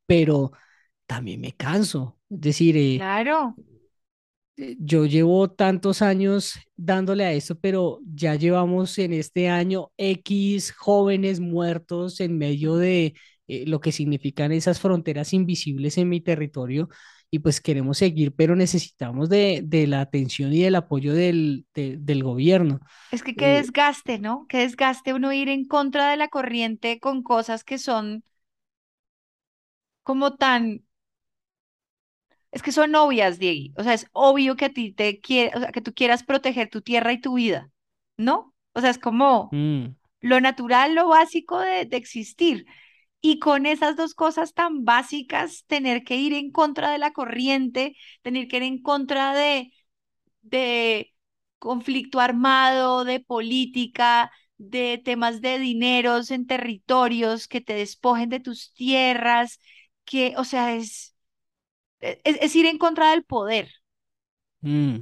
pero 0.05 0.51
también 1.05 1.41
me 1.41 1.53
canso. 1.55 2.19
Es 2.29 2.41
decir, 2.41 2.77
eh, 2.77 2.97
Claro, 2.97 3.55
yo 4.79 5.05
llevo 5.05 5.49
tantos 5.51 6.01
años 6.01 6.53
dándole 6.75 7.25
a 7.25 7.33
esto, 7.33 7.59
pero 7.59 7.99
ya 8.13 8.35
llevamos 8.35 8.97
en 8.97 9.13
este 9.13 9.49
año 9.49 9.91
X 9.97 10.71
jóvenes 10.73 11.39
muertos 11.39 12.19
en 12.19 12.37
medio 12.37 12.75
de 12.77 13.13
eh, 13.47 13.65
lo 13.67 13.79
que 13.79 13.91
significan 13.91 14.51
esas 14.51 14.79
fronteras 14.79 15.33
invisibles 15.33 15.97
en 15.97 16.09
mi 16.09 16.21
territorio. 16.21 16.89
Y 17.29 17.39
pues 17.39 17.59
queremos 17.61 17.97
seguir, 17.97 18.33
pero 18.35 18.55
necesitamos 18.55 19.29
de, 19.29 19.61
de 19.65 19.85
la 19.87 20.01
atención 20.01 20.53
y 20.53 20.61
del 20.63 20.75
apoyo 20.75 21.13
del, 21.13 21.65
de- 21.73 21.97
del 21.99 22.23
gobierno. 22.23 22.79
es 23.11 23.21
que 23.23 23.35
qué 23.35 23.47
Eh, 23.47 23.57
desgaste, 23.57 24.17
¿no? 24.19 24.45
Qué 24.49 24.59
desgaste 24.59 25.13
uno 25.13 25.33
ir 25.33 25.49
en 25.49 25.65
contra 25.67 26.09
de 26.09 26.15
la 26.17 26.29
corriente 26.29 26.99
con 27.01 27.21
cosas 27.23 27.63
que 27.65 27.77
son 27.77 28.23
como 30.03 30.35
tan, 30.37 30.85
es 32.51 32.61
que 32.63 32.71
son 32.71 32.95
obvias, 32.95 33.39
Diego. 33.39 33.73
O 33.77 33.83
sea, 33.83 33.93
es 33.93 34.07
obvio 34.13 34.55
que 34.55 34.65
a 34.65 34.73
ti 34.73 34.93
te 34.93 35.19
quiere, 35.19 35.55
o 35.55 35.59
sea, 35.59 35.71
que 35.71 35.81
tú 35.81 35.93
quieras 35.93 36.23
proteger 36.23 36.69
tu 36.69 36.81
tierra 36.81 37.13
y 37.13 37.21
tu 37.21 37.35
vida, 37.35 37.71
¿no? 38.17 38.53
O 38.73 38.81
sea, 38.81 38.89
es 38.89 38.99
como 38.99 39.49
mm, 39.51 39.85
lo 40.21 40.41
natural, 40.41 40.95
lo 40.95 41.07
básico 41.09 41.59
de, 41.59 41.85
de 41.85 41.97
existir. 41.97 42.65
Y 43.21 43.39
con 43.39 43.65
esas 43.65 43.97
dos 43.97 44.15
cosas 44.15 44.53
tan 44.53 44.85
básicas, 44.85 45.65
tener 45.67 46.03
que 46.03 46.17
ir 46.17 46.33
en 46.33 46.51
contra 46.51 46.91
de 46.91 46.99
la 46.99 47.13
corriente, 47.13 47.95
tener 48.23 48.47
que 48.47 48.57
ir 48.57 48.63
en 48.63 48.81
contra 48.81 49.33
de, 49.35 49.73
de 50.41 51.13
conflicto 51.59 52.19
armado, 52.19 53.03
de 53.05 53.19
política, 53.19 54.31
de 54.57 55.01
temas 55.03 55.41
de 55.41 55.59
dineros 55.59 56.31
en 56.31 56.47
territorios 56.47 57.47
que 57.47 57.61
te 57.61 57.73
despojen 57.75 58.29
de 58.29 58.39
tus 58.39 58.73
tierras, 58.73 59.59
que, 60.05 60.35
o 60.37 60.43
sea, 60.45 60.75
es, 60.75 61.15
es, 62.01 62.37
es 62.41 62.55
ir 62.55 62.65
en 62.65 62.77
contra 62.77 63.11
del 63.11 63.23
poder. 63.25 63.69
mm, 64.61 64.97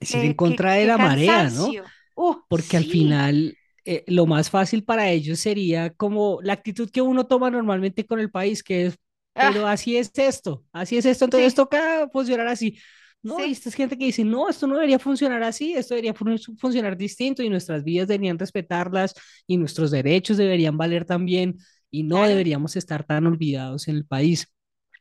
es 0.00 0.14
ir 0.14 0.24
en 0.24 0.34
qué, 0.34 0.34
contra 0.34 0.74
de 0.74 0.86
qué 0.86 0.86
la 0.86 0.98
marea, 0.98 1.50
¿no? 1.50 1.80
Uh, 2.14 2.34
porque 2.48 2.76
al 2.76 2.86
final 2.86 3.58
eh, 3.84 4.04
lo 4.08 4.26
más 4.26 4.50
fácil 4.50 4.84
para 4.84 5.10
ellos 5.10 5.40
sería 5.40 5.90
como 5.94 6.40
la 6.42 6.54
actitud 6.54 6.90
que 6.90 7.02
uno 7.02 7.26
toma 7.26 7.50
normalmente 7.50 8.06
con 8.06 8.20
el 8.20 8.30
país, 8.30 8.62
que 8.64 8.86
es, 8.88 8.98
pero 9.40 9.66
ah, 9.66 9.68
así 9.68 9.96
es 9.98 10.12
esto, 10.18 10.64
así 10.72 10.98
es 10.98 11.06
esto, 11.06 11.26
entonces 11.26 11.54
sí, 11.54 11.56
toca 11.56 12.08
funcionar 12.12 12.48
así. 12.48 12.78
No, 13.22 13.44
y 13.44 13.50
sí, 13.50 13.54
esta 13.54 13.68
es 13.70 13.76
gente 13.76 13.98
que 13.98 14.06
dice, 14.06 14.24
no, 14.24 14.48
esto 14.50 14.66
no 14.66 14.74
debería 14.76 14.98
funcionar 15.00 15.42
así, 15.44 15.74
esto 15.74 15.94
debería 15.94 16.14
fun- 16.14 16.38
funcionar 16.58 16.96
distinto 16.96 17.42
y 17.42 17.50
nuestras 17.50 17.84
vidas 17.84 18.08
deberían 18.08 18.38
respetarlas 18.38 19.14
y 19.46 19.56
nuestros 19.58 19.90
derechos 19.92 20.36
deberían 20.38 20.76
valer 20.78 21.04
también 21.06 21.58
y 21.90 22.04
no 22.04 22.24
claro. 22.24 22.26
deberíamos 22.26 22.76
estar 22.76 23.04
tan 23.04 23.26
olvidados 23.26 23.88
en 23.88 23.96
el 23.96 24.06
país. 24.06 24.48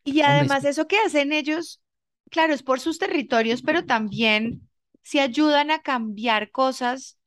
Y 0.07 0.21
además 0.21 0.63
eso 0.65 0.87
que 0.87 0.97
hacen 0.99 1.33
ellos, 1.33 1.81
claro, 2.29 2.53
es 2.53 2.63
por 2.63 2.79
sus 2.79 2.97
territorios, 2.99 3.61
pero 3.61 3.85
también 3.85 4.69
si 5.03 5.19
ayudan 5.19 5.69
a 5.71 5.81
cambiar 5.81 6.51
cosas, 6.51 7.17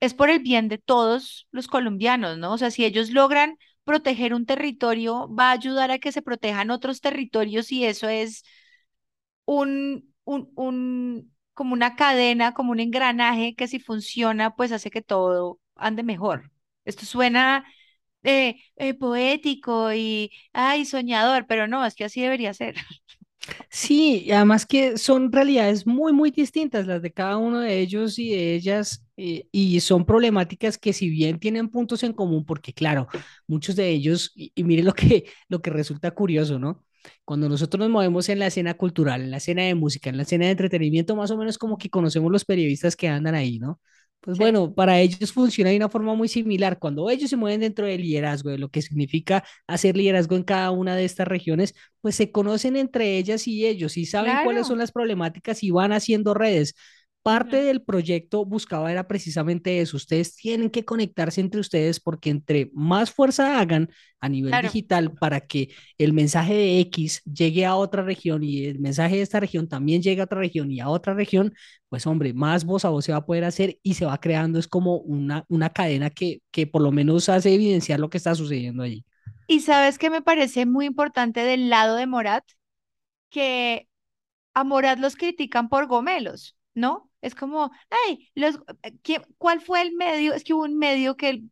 es 0.00 0.14
por 0.14 0.28
el 0.30 0.40
bien 0.40 0.68
de 0.68 0.78
todos 0.78 1.48
los 1.50 1.68
colombianos, 1.68 2.38
¿no? 2.38 2.52
O 2.52 2.58
sea, 2.58 2.70
si 2.70 2.84
ellos 2.84 3.10
logran 3.10 3.56
proteger 3.84 4.34
un 4.34 4.44
territorio, 4.46 5.28
va 5.34 5.50
a 5.50 5.52
ayudar 5.52 5.90
a 5.90 5.98
que 5.98 6.12
se 6.12 6.22
protejan 6.22 6.70
otros 6.70 7.00
territorios 7.00 7.72
y 7.72 7.84
eso 7.86 8.08
es 8.08 8.44
un, 9.44 10.14
un, 10.24 10.52
un, 10.56 11.34
como 11.54 11.72
una 11.74 11.96
cadena, 11.96 12.54
como 12.54 12.72
un 12.72 12.80
engranaje 12.80 13.54
que 13.54 13.68
si 13.68 13.78
funciona, 13.80 14.54
pues 14.56 14.72
hace 14.72 14.90
que 14.90 15.02
todo 15.02 15.60
ande 15.76 16.02
mejor. 16.02 16.50
Esto 16.84 17.06
suena 17.06 17.64
eh, 18.26 18.56
eh, 18.76 18.94
poético 18.94 19.92
y, 19.94 20.30
ay, 20.52 20.84
soñador, 20.86 21.46
pero 21.48 21.68
no, 21.68 21.84
es 21.86 21.94
que 21.94 22.04
así 22.04 22.22
debería 22.22 22.54
ser. 22.54 22.74
Sí, 23.70 24.22
y 24.24 24.32
además 24.32 24.66
que 24.66 24.98
son 24.98 25.30
realidades 25.32 25.86
muy, 25.86 26.12
muy 26.12 26.30
distintas 26.30 26.86
las 26.86 27.00
de 27.02 27.12
cada 27.12 27.36
uno 27.36 27.60
de 27.60 27.78
ellos 27.80 28.18
y 28.18 28.30
de 28.30 28.54
ellas, 28.54 29.04
eh, 29.16 29.46
y 29.52 29.78
son 29.80 30.04
problemáticas 30.04 30.78
que 30.78 30.92
si 30.92 31.08
bien 31.08 31.38
tienen 31.38 31.68
puntos 31.68 32.02
en 32.02 32.12
común, 32.12 32.44
porque 32.44 32.72
claro, 32.72 33.06
muchos 33.46 33.76
de 33.76 33.88
ellos, 33.90 34.32
y, 34.34 34.50
y 34.54 34.64
mire 34.64 34.82
lo 34.82 34.92
que, 34.94 35.26
lo 35.48 35.62
que 35.62 35.70
resulta 35.70 36.10
curioso, 36.10 36.58
¿no? 36.58 36.84
Cuando 37.24 37.48
nosotros 37.48 37.78
nos 37.78 37.90
movemos 37.90 38.28
en 38.28 38.40
la 38.40 38.48
escena 38.48 38.74
cultural, 38.74 39.22
en 39.22 39.30
la 39.30 39.36
escena 39.36 39.62
de 39.62 39.74
música, 39.76 40.10
en 40.10 40.16
la 40.16 40.24
escena 40.24 40.46
de 40.46 40.50
entretenimiento, 40.52 41.14
más 41.14 41.30
o 41.30 41.36
menos 41.36 41.56
como 41.58 41.78
que 41.78 41.88
conocemos 41.90 42.32
los 42.32 42.44
periodistas 42.44 42.96
que 42.96 43.08
andan 43.08 43.34
ahí, 43.36 43.58
¿no? 43.60 43.80
Pues 44.26 44.38
Sí, 44.38 44.42
bueno, 44.42 44.74
para 44.74 45.00
ellos 45.00 45.32
funciona 45.32 45.70
de 45.70 45.78
una 45.78 45.88
forma 45.88 46.14
muy 46.16 46.28
similar. 46.28 46.80
Cuando 46.80 47.10
ellos 47.10 47.30
se 47.30 47.36
mueven 47.36 47.60
dentro 47.62 47.86
del 47.86 48.02
liderazgo, 48.02 48.50
de 48.50 48.58
lo 48.58 48.70
que 48.70 48.82
significa 48.82 49.44
hacer 49.68 49.96
liderazgo 49.96 50.36
en 50.36 50.44
cada 50.44 50.72
una 50.72 50.96
de 50.96 51.06
estas 51.06 51.28
regiones, 51.28 51.74
pues 52.02 52.16
se 52.16 52.32
conocen 52.32 52.76
entre 52.76 53.18
ellas 53.18 53.48
y 53.48 53.66
ellos 53.66 53.96
y 53.96 54.06
saben 54.06 54.38
cuáles 54.38 54.66
son 54.68 54.78
las 54.78 54.92
problemáticas 54.92 55.62
y 55.64 55.70
van 55.70 55.92
haciendo 55.92 56.34
redes. 56.34 56.74
Parte 57.26 57.56
del 57.56 57.82
proyecto 57.82 58.44
buscaba 58.44 58.92
era 58.92 59.08
precisamente 59.08 59.80
eso. 59.80 59.96
Ustedes 59.96 60.36
tienen 60.36 60.70
que 60.70 60.84
conectarse 60.84 61.40
entre 61.40 61.60
ustedes 61.60 61.98
porque 61.98 62.30
entre 62.30 62.70
más 62.72 63.10
fuerza 63.10 63.58
hagan 63.58 63.90
a 64.20 64.28
nivel 64.28 64.50
Claro. 64.50 64.68
digital 64.68 65.12
para 65.12 65.40
que 65.40 65.70
el 65.98 66.12
mensaje 66.12 66.54
de 66.54 66.78
X 66.80 67.22
llegue 67.24 67.66
a 67.66 67.74
otra 67.74 68.02
región 68.04 68.44
y 68.44 68.66
el 68.66 68.78
mensaje 68.78 69.16
de 69.16 69.22
esta 69.22 69.40
región 69.40 69.68
también 69.68 70.02
llegue 70.02 70.20
a 70.20 70.24
otra 70.24 70.38
región 70.38 70.70
y 70.70 70.78
a 70.78 70.88
otra 70.88 71.14
región, 71.14 71.52
pues 71.88 72.06
hombre, 72.06 72.32
más 72.32 72.64
voz 72.64 72.84
a 72.84 72.90
voz 72.90 73.04
se 73.04 73.12
va 73.12 73.18
a 73.18 73.26
poder 73.26 73.42
hacer 73.44 73.78
y 73.82 73.94
se 73.94 74.06
va 74.06 74.18
creando, 74.20 74.58
es 74.60 74.68
como 74.68 74.98
una, 74.98 75.44
una 75.48 75.70
cadena 75.70 76.10
que, 76.10 76.42
que 76.52 76.66
por 76.68 76.82
lo 76.82 76.92
menos 76.92 77.28
hace 77.28 77.52
evidenciar 77.54 77.98
lo 77.98 78.08
que 78.10 78.18
está 78.18 78.36
sucediendo 78.36 78.84
allí. 78.84 79.04
Y 79.46 79.60
sabes 79.60 79.98
que 79.98 80.10
me 80.10 80.22
parece 80.22 80.66
muy 80.66 80.86
importante 80.86 81.40
del 81.40 81.70
lado 81.70 81.96
de 81.96 82.06
Morat, 82.06 82.44
que 83.30 83.88
a 84.54 84.64
Morat 84.64 84.98
los 85.00 85.16
critican 85.16 85.68
por 85.68 85.86
gomelos, 85.88 86.56
¿no? 86.74 87.10
Es 87.26 87.34
como, 87.34 87.70
ay, 88.08 88.30
los, 88.34 88.56
eh, 88.82 88.96
¿qué- 89.02 89.22
¿cuál 89.38 89.60
fue 89.60 89.82
el 89.82 89.92
medio? 89.94 90.34
Es 90.34 90.44
que 90.44 90.54
hubo 90.54 90.64
un 90.64 90.78
medio 90.78 91.16
que 91.16 91.42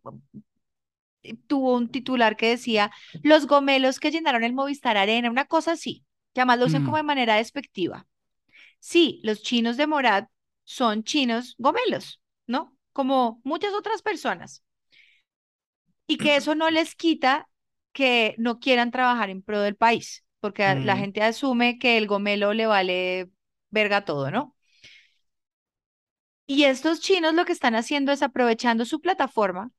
eh, 1.22 1.36
tuvo 1.46 1.74
un 1.74 1.88
titular 1.90 2.36
que 2.36 2.48
decía, 2.50 2.90
los 3.22 3.46
gomelos 3.46 4.00
que 4.00 4.10
llenaron 4.10 4.44
el 4.44 4.52
Movistar 4.52 4.96
Arena, 4.96 5.30
una 5.30 5.46
cosa 5.46 5.72
así, 5.72 6.04
que 6.34 6.40
además 6.40 6.58
lo 6.58 6.66
usan 6.66 6.82
como 6.82 6.96
Mm, 6.96 6.98
de 6.98 7.02
manera 7.02 7.36
despectiva. 7.36 8.06
Sí, 8.80 9.20
los 9.24 9.42
chinos 9.42 9.76
de 9.76 9.86
Morat 9.86 10.28
son 10.64 11.04
chinos 11.04 11.56
gomelos, 11.58 12.20
¿no? 12.46 12.76
Como 12.92 13.40
muchas 13.44 13.74
otras 13.74 14.02
personas. 14.02 14.64
Y 16.06 16.18
que 16.18 16.36
eso 16.36 16.54
no 16.54 16.70
les 16.70 16.94
quita 16.94 17.48
que 17.92 18.34
no 18.38 18.58
quieran 18.60 18.90
trabajar 18.90 19.30
en 19.30 19.42
pro 19.42 19.60
del 19.60 19.76
país, 19.76 20.24
porque 20.40 20.78
la 20.82 20.96
mm, 20.96 20.96
gente 20.96 21.22
asume 21.22 21.78
que 21.78 21.96
el 21.98 22.06
gomelo 22.06 22.52
le 22.54 22.66
vale 22.66 23.30
verga 23.70 24.04
todo, 24.04 24.30
¿no? 24.30 24.54
Y 26.46 26.64
estos 26.64 27.00
chinos 27.00 27.34
lo 27.34 27.44
que 27.44 27.52
están 27.52 27.74
haciendo 27.74 28.12
es 28.12 28.22
aprovechando 28.22 28.84
su 28.84 29.00
plataforma 29.00 29.70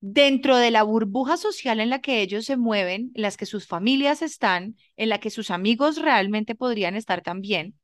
dentro 0.00 0.56
de 0.56 0.70
la 0.70 0.82
burbuja 0.84 1.36
social 1.36 1.80
en 1.80 1.90
la 1.90 2.00
que 2.00 2.22
ellos 2.22 2.44
se 2.44 2.56
mueven, 2.56 3.10
en 3.14 3.22
las 3.22 3.36
que 3.36 3.46
sus 3.46 3.66
familias 3.66 4.22
están, 4.22 4.76
en 4.96 5.08
la 5.08 5.18
que 5.18 5.30
sus 5.30 5.50
amigos 5.50 5.98
realmente 5.98 6.54
podrían 6.54 6.94
estar 6.96 7.22
también, 7.22 7.78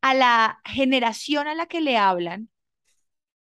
a 0.00 0.14
la 0.14 0.60
generación 0.64 1.48
a 1.48 1.54
la 1.54 1.66
que 1.66 1.80
le 1.80 1.96
hablan 1.96 2.48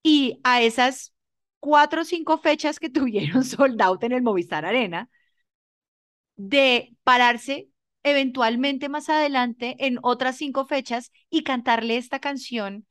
y 0.04 0.40
a 0.44 0.62
esas 0.62 1.14
cuatro 1.60 2.02
o 2.02 2.06
cinco 2.06 2.38
fechas 2.38 2.80
que 2.80 2.90
tuvieron 2.90 3.44
sold 3.44 3.82
out 3.82 4.04
en 4.04 4.14
el 4.14 4.24
Movistar 4.24 4.66
Arena, 4.66 5.10
de 6.36 6.96
pararse 7.04 7.70
eventualmente 8.04 8.90
más 8.90 9.10
adelante 9.10 9.76
en 9.80 10.00
otras 10.02 10.38
cinco 10.38 10.66
fechas 10.66 11.12
y 11.30 11.44
cantarle 11.44 11.98
esta 11.98 12.20
canción 12.20 12.86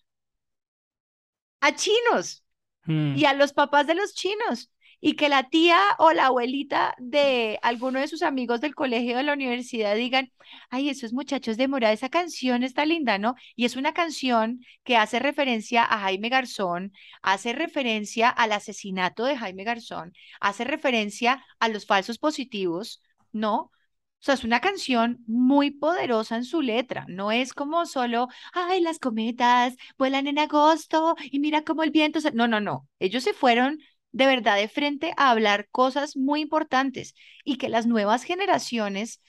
a 1.61 1.75
chinos 1.75 2.43
Mm. 2.87 3.17
y 3.17 3.25
a 3.25 3.33
los 3.35 3.53
papás 3.53 3.87
de 3.89 3.95
los 3.97 4.15
chinos 4.15 4.71
y 5.01 5.15
que 5.15 5.29
la 5.29 5.49
tía 5.49 5.79
o 5.99 6.13
la 6.13 6.27
abuelita 6.27 6.95
de 6.99 7.59
alguno 7.63 7.99
de 8.01 8.09
sus 8.09 8.23
amigos 8.23 8.61
del 8.61 8.75
colegio 8.75 9.15
o 9.15 9.17
de 9.19 9.25
la 9.25 9.33
universidad 9.35 9.95
digan, 9.97 10.33
ay, 10.71 10.89
esos 10.89 11.13
muchachos 11.13 11.57
de 11.57 11.69
Mora, 11.69 11.93
esa 11.93 12.09
canción 12.09 12.63
está 12.63 12.87
linda, 12.87 13.19
¿no? 13.19 13.35
Y 13.57 13.65
es 13.67 13.77
una 13.77 13.93
canción 13.93 14.61
que 14.85 14.97
hace 14.97 15.19
referencia 15.19 15.85
a 15.85 15.99
Jaime 16.01 16.29
Garzón, 16.29 16.93
hace 17.23 17.53
referencia 17.53 18.29
al 18.31 18.53
asesinato 18.53 19.25
de 19.25 19.37
Jaime 19.37 19.65
Garzón, 19.65 20.13
hace 20.41 20.65
referencia 20.65 21.45
a 21.59 21.69
los 21.69 21.87
falsos 21.87 22.19
positivos, 22.19 23.03
¿no? 23.33 23.71
O 24.21 24.25
sea, 24.27 24.35
es 24.35 24.45
una 24.45 24.61
canción 24.61 25.23
muy 25.27 25.71
poderosa 25.71 26.37
en 26.37 26.45
su 26.45 26.61
letra. 26.63 27.05
No 27.09 27.31
es 27.33 27.53
como 27.55 27.87
solo, 27.87 28.29
ay, 28.53 28.81
las 28.81 28.99
cometas 28.99 29.77
vuelan 29.99 30.27
en 30.27 30.39
agosto 30.39 31.15
y 31.31 31.39
mira 31.39 31.63
cómo 31.65 31.83
el 31.85 31.91
viento 31.93 32.21
se... 32.21 32.33
No, 32.33 32.49
no, 32.49 32.61
no. 32.61 32.89
Ellos 32.99 33.23
se 33.25 33.35
fueron 33.35 33.79
de 34.13 34.27
verdad 34.27 34.57
de 34.57 34.69
frente 34.69 35.13
a 35.17 35.31
hablar 35.31 35.69
cosas 35.71 36.17
muy 36.17 36.41
importantes 36.41 37.15
y 37.45 37.57
que 37.59 37.69
las 37.69 37.87
nuevas 37.87 38.25
generaciones 38.25 39.21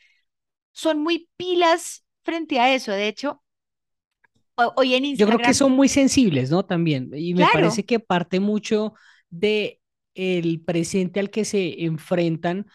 son 0.74 1.00
muy 1.02 1.30
pilas 1.38 2.06
frente 2.24 2.60
a 2.60 2.74
eso. 2.76 2.92
De 2.94 3.08
hecho, 3.08 3.44
ho- 4.58 4.74
hoy 4.78 4.94
en 4.96 5.06
Yo 5.16 5.28
creo 5.28 5.42
que 5.42 5.54
Instagram, 5.54 5.56
son 5.56 5.72
muy 5.72 5.88
sensibles, 5.90 6.52
¿no? 6.52 6.66
También. 6.66 7.12
Y 7.16 7.34
me 7.34 7.46
claro, 7.46 7.46
parece 7.48 7.86
que 7.86 8.00
parte 8.00 8.40
mucho 8.40 8.94
de 9.30 9.82
el 10.16 10.62
presente 10.64 11.20
al 11.20 11.30
que 11.32 11.46
se 11.46 11.84
enfrentan, 11.86 12.68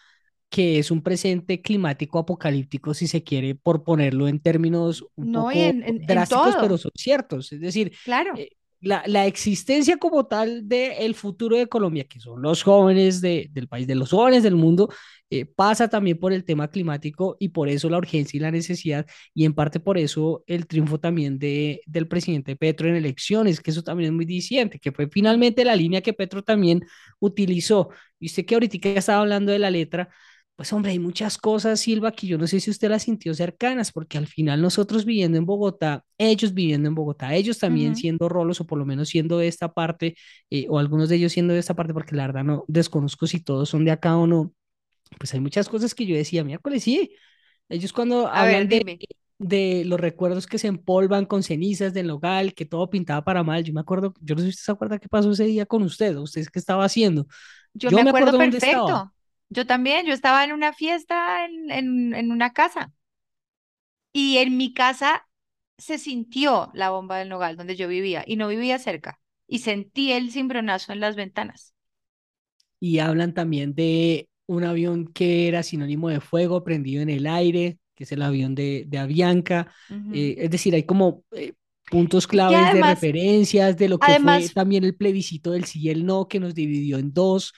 que 0.53 0.77
es 0.77 0.91
un 0.91 1.01
presente 1.01 1.63
climático 1.63 2.19
apocalíptico, 2.19 2.93
si 2.93 3.07
se 3.07 3.23
quiere, 3.23 3.55
por 3.55 3.83
ponerlo 3.83 4.27
en 4.27 4.39
términos 4.39 5.03
un 5.15 5.31
no, 5.31 5.45
poco 5.45 5.53
en, 5.53 5.81
en, 5.81 6.01
en 6.01 6.05
drásticos, 6.05 6.53
pero 6.57 6.67
todo, 6.67 6.77
son 6.77 6.91
ciertos. 6.93 7.51
Es 7.51 7.59
decir, 7.59 7.91
claro. 8.03 8.33
eh, 8.37 8.51
la, 8.79 9.01
la 9.07 9.25
existencia 9.25 9.97
como 9.97 10.27
tal 10.27 10.67
del 10.67 11.15
futuro 11.15 11.57
de 11.57 11.65
Colombia, 11.65 12.03
que 12.03 12.19
son 12.19 12.39
los 12.39 12.61
jóvenes 12.61 13.19
de, 13.19 13.49
del 13.51 13.67
país, 13.67 13.87
de 13.87 13.95
los 13.95 14.11
jóvenes 14.11 14.43
del 14.43 14.55
mundo, 14.55 14.89
eh, 15.31 15.45
pasa 15.45 15.87
también 15.87 16.19
por 16.19 16.33
el 16.33 16.43
tema 16.43 16.67
climático 16.67 17.35
y 17.39 17.49
por 17.49 17.67
eso 17.67 17.89
la 17.89 17.97
urgencia 17.97 18.37
y 18.37 18.41
la 18.41 18.51
necesidad, 18.51 19.07
y 19.33 19.45
en 19.45 19.55
parte 19.55 19.79
por 19.79 19.97
eso 19.97 20.43
el 20.45 20.67
triunfo 20.67 20.99
también 20.99 21.39
de, 21.39 21.81
del 21.87 22.07
presidente 22.07 22.55
Petro 22.55 22.87
en 22.87 22.95
elecciones, 22.95 23.59
que 23.59 23.71
eso 23.71 23.81
también 23.81 24.11
es 24.11 24.15
muy 24.15 24.25
diciente, 24.25 24.77
que 24.77 24.91
fue 24.91 25.07
finalmente 25.09 25.65
la 25.65 25.75
línea 25.75 26.01
que 26.01 26.13
Petro 26.13 26.43
también 26.43 26.81
utilizó. 27.19 27.89
Y 28.19 28.27
usted 28.27 28.45
que 28.45 28.53
ahorita 28.53 28.89
estaba 28.89 29.21
hablando 29.21 29.51
de 29.51 29.59
la 29.59 29.71
letra, 29.71 30.09
pues 30.55 30.71
hombre, 30.71 30.91
hay 30.91 30.99
muchas 30.99 31.37
cosas, 31.39 31.79
Silva, 31.81 32.11
que 32.11 32.27
yo 32.27 32.37
no 32.37 32.45
sé 32.47 32.59
si 32.59 32.69
usted 32.69 32.89
las 32.89 33.03
sintió 33.03 33.33
cercanas, 33.33 33.91
porque 33.91 34.17
al 34.19 34.27
final 34.27 34.61
nosotros 34.61 35.03
viviendo 35.05 35.37
en 35.37 35.45
Bogotá, 35.45 36.05
ellos 36.17 36.53
viviendo 36.53 36.87
en 36.87 36.95
Bogotá, 36.95 37.33
ellos 37.35 37.57
también 37.59 37.95
Ujú. 37.95 37.95
siendo 37.95 38.29
rolos 38.29 38.61
o 38.61 38.65
por 38.67 38.77
lo 38.77 38.85
menos 38.85 39.09
siendo 39.09 39.39
de 39.39 39.47
esta 39.47 39.73
parte, 39.73 40.15
eh, 40.51 40.67
o 40.69 40.77
algunos 40.79 41.09
de 41.09 41.15
ellos 41.15 41.31
siendo 41.33 41.53
de 41.53 41.59
esta 41.59 41.73
parte, 41.75 41.93
porque 41.93 42.15
la 42.15 42.27
verdad 42.27 42.43
no 42.43 42.65
desconozco 42.67 43.25
si 43.27 43.39
todos 43.43 43.69
son 43.69 43.83
de 43.85 43.91
acá 43.91 44.15
o 44.15 44.27
no, 44.27 44.53
pues 45.19 45.33
hay 45.33 45.39
muchas 45.41 45.69
cosas 45.69 45.95
que 45.95 46.05
yo 46.05 46.15
decía, 46.15 46.43
miércoles, 46.43 46.83
sí, 46.83 47.13
ellos 47.69 47.93
cuando 47.93 48.27
A 48.33 48.45
ver, 48.45 48.63
hablan 48.63 48.69
de, 48.69 48.81
dime. 48.81 49.01
de 49.39 49.83
los 49.85 49.99
recuerdos 49.99 50.47
que 50.47 50.59
se 50.59 50.67
empolvan 50.67 51.25
con 51.25 51.43
cenizas 51.43 51.93
del 51.93 52.09
hogar, 52.11 52.53
que 52.55 52.65
todo 52.65 52.89
pintaba 52.89 53.23
para 53.23 53.43
mal, 53.43 53.63
yo 53.63 53.73
me 53.73 53.81
acuerdo, 53.81 54.13
yo 54.21 54.35
no 54.35 54.41
sé 54.41 54.47
si 54.47 54.51
usted 54.51 54.65
se 54.65 54.71
acuerda 54.73 54.99
qué 54.99 55.09
pasó 55.09 55.31
ese 55.31 55.45
día 55.45 55.65
con 55.67 55.83
usted, 55.83 56.17
o 56.17 56.23
usted 56.23 56.45
qué 56.53 56.59
estaba 56.59 56.85
haciendo, 56.85 57.27
Yo 57.73 57.91
me 57.91 57.99
yo 57.99 58.03
me 58.03 58.09
acuerdo 58.11 58.31
acuerdo 58.31 58.39
dónde 58.39 58.57
estaba. 58.59 59.03
Yo 59.53 59.65
también, 59.67 60.05
yo 60.05 60.13
estaba 60.13 60.43
en 60.43 60.51
una 60.53 60.73
fiesta 60.73 61.45
en, 61.45 61.71
en, 61.71 62.13
en 62.15 62.31
una 62.31 62.53
casa 62.53 62.91
y 64.11 64.37
en 64.37 64.57
mi 64.57 64.73
casa 64.73 65.27
se 65.77 65.97
sintió 65.97 66.71
la 66.73 66.89
bomba 66.91 67.17
del 67.19 67.29
Nogal 67.29 67.57
donde 67.57 67.75
yo 67.75 67.87
vivía 67.87 68.23
y 68.27 68.35
no 68.37 68.47
vivía 68.47 68.79
cerca 68.79 69.19
y 69.47 69.59
sentí 69.59 70.11
el 70.11 70.31
cimbronazo 70.31 70.93
en 70.93 70.99
las 70.99 71.15
ventanas. 71.15 71.73
y 72.79 72.99
hablan 72.99 73.33
también 73.33 73.73
de 73.75 74.29
un 74.45 74.63
avión 74.63 75.07
que 75.13 75.47
era 75.47 75.63
sinónimo 75.63 76.09
de 76.09 76.19
fuego 76.21 76.63
prendido 76.63 77.01
en 77.01 77.09
el 77.09 77.27
aire, 77.27 77.79
que 77.95 78.03
es 78.03 78.11
el 78.11 78.21
avión 78.21 78.55
de, 78.55 78.85
de 78.87 78.97
Avianca. 78.97 79.73
Ujú. 79.89 80.11
Eh, 80.11 80.35
es 80.39 80.49
decir, 80.51 80.75
hay 80.75 80.83
como 80.83 81.23
eh, 81.31 81.53
puntos 81.89 82.27
claves 82.27 82.71
de 82.71 82.83
referencias 82.83 83.77
de 83.77 83.89
lo 83.89 84.01
que 84.01 84.15
fue 84.15 84.49
también 84.49 84.83
el 84.83 84.95
plebiscito 84.95 85.51
del 85.51 85.65
sí 85.65 85.79
y 85.81 85.89
el 85.89 86.05
no, 86.05 86.27
que 86.27 86.39
nos 86.39 86.53
dividió 86.55 86.97
en 86.97 87.13
dos. 87.13 87.53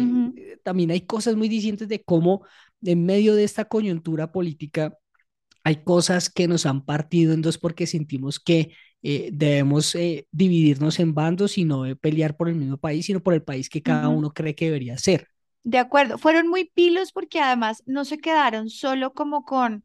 Eh, 0.00 0.32
eh, 0.36 0.58
también 0.64 0.90
hay 0.90 1.02
cosas 1.02 1.36
muy 1.36 1.48
distintas 1.48 1.88
de 1.88 2.02
cómo 2.02 2.44
en 2.82 3.04
medio 3.06 3.34
de 3.34 3.44
esta 3.44 3.66
coyuntura 3.66 4.32
política 4.32 4.96
hay 5.64 5.84
cosas 5.84 6.30
que 6.30 6.48
nos 6.48 6.66
han 6.66 6.84
partido 6.84 7.32
en 7.32 7.42
dos 7.42 7.58
porque 7.58 7.86
sentimos 7.86 8.40
que 8.40 8.72
eh, 9.02 9.30
debemos 9.32 9.94
eh, 9.94 10.26
dividirnos 10.30 10.98
en 11.00 11.14
bandos 11.14 11.58
y 11.58 11.64
no 11.64 11.84
pelear 12.00 12.36
por 12.36 12.48
el 12.48 12.56
mismo 12.56 12.76
país, 12.76 13.06
sino 13.06 13.20
por 13.22 13.34
el 13.34 13.42
país 13.42 13.68
que 13.70 13.82
cada 13.82 14.08
uno 14.08 14.32
cree 14.32 14.54
que 14.54 14.66
debería 14.66 14.98
ser. 14.98 15.28
De 15.62 15.78
acuerdo, 15.78 16.18
fueron 16.18 16.48
muy 16.48 16.66
pilos 16.66 17.12
porque 17.12 17.40
además 17.40 17.82
no 17.86 18.04
se 18.04 18.18
quedaron 18.18 18.68
solo 18.70 19.14
como 19.14 19.44
con 19.44 19.84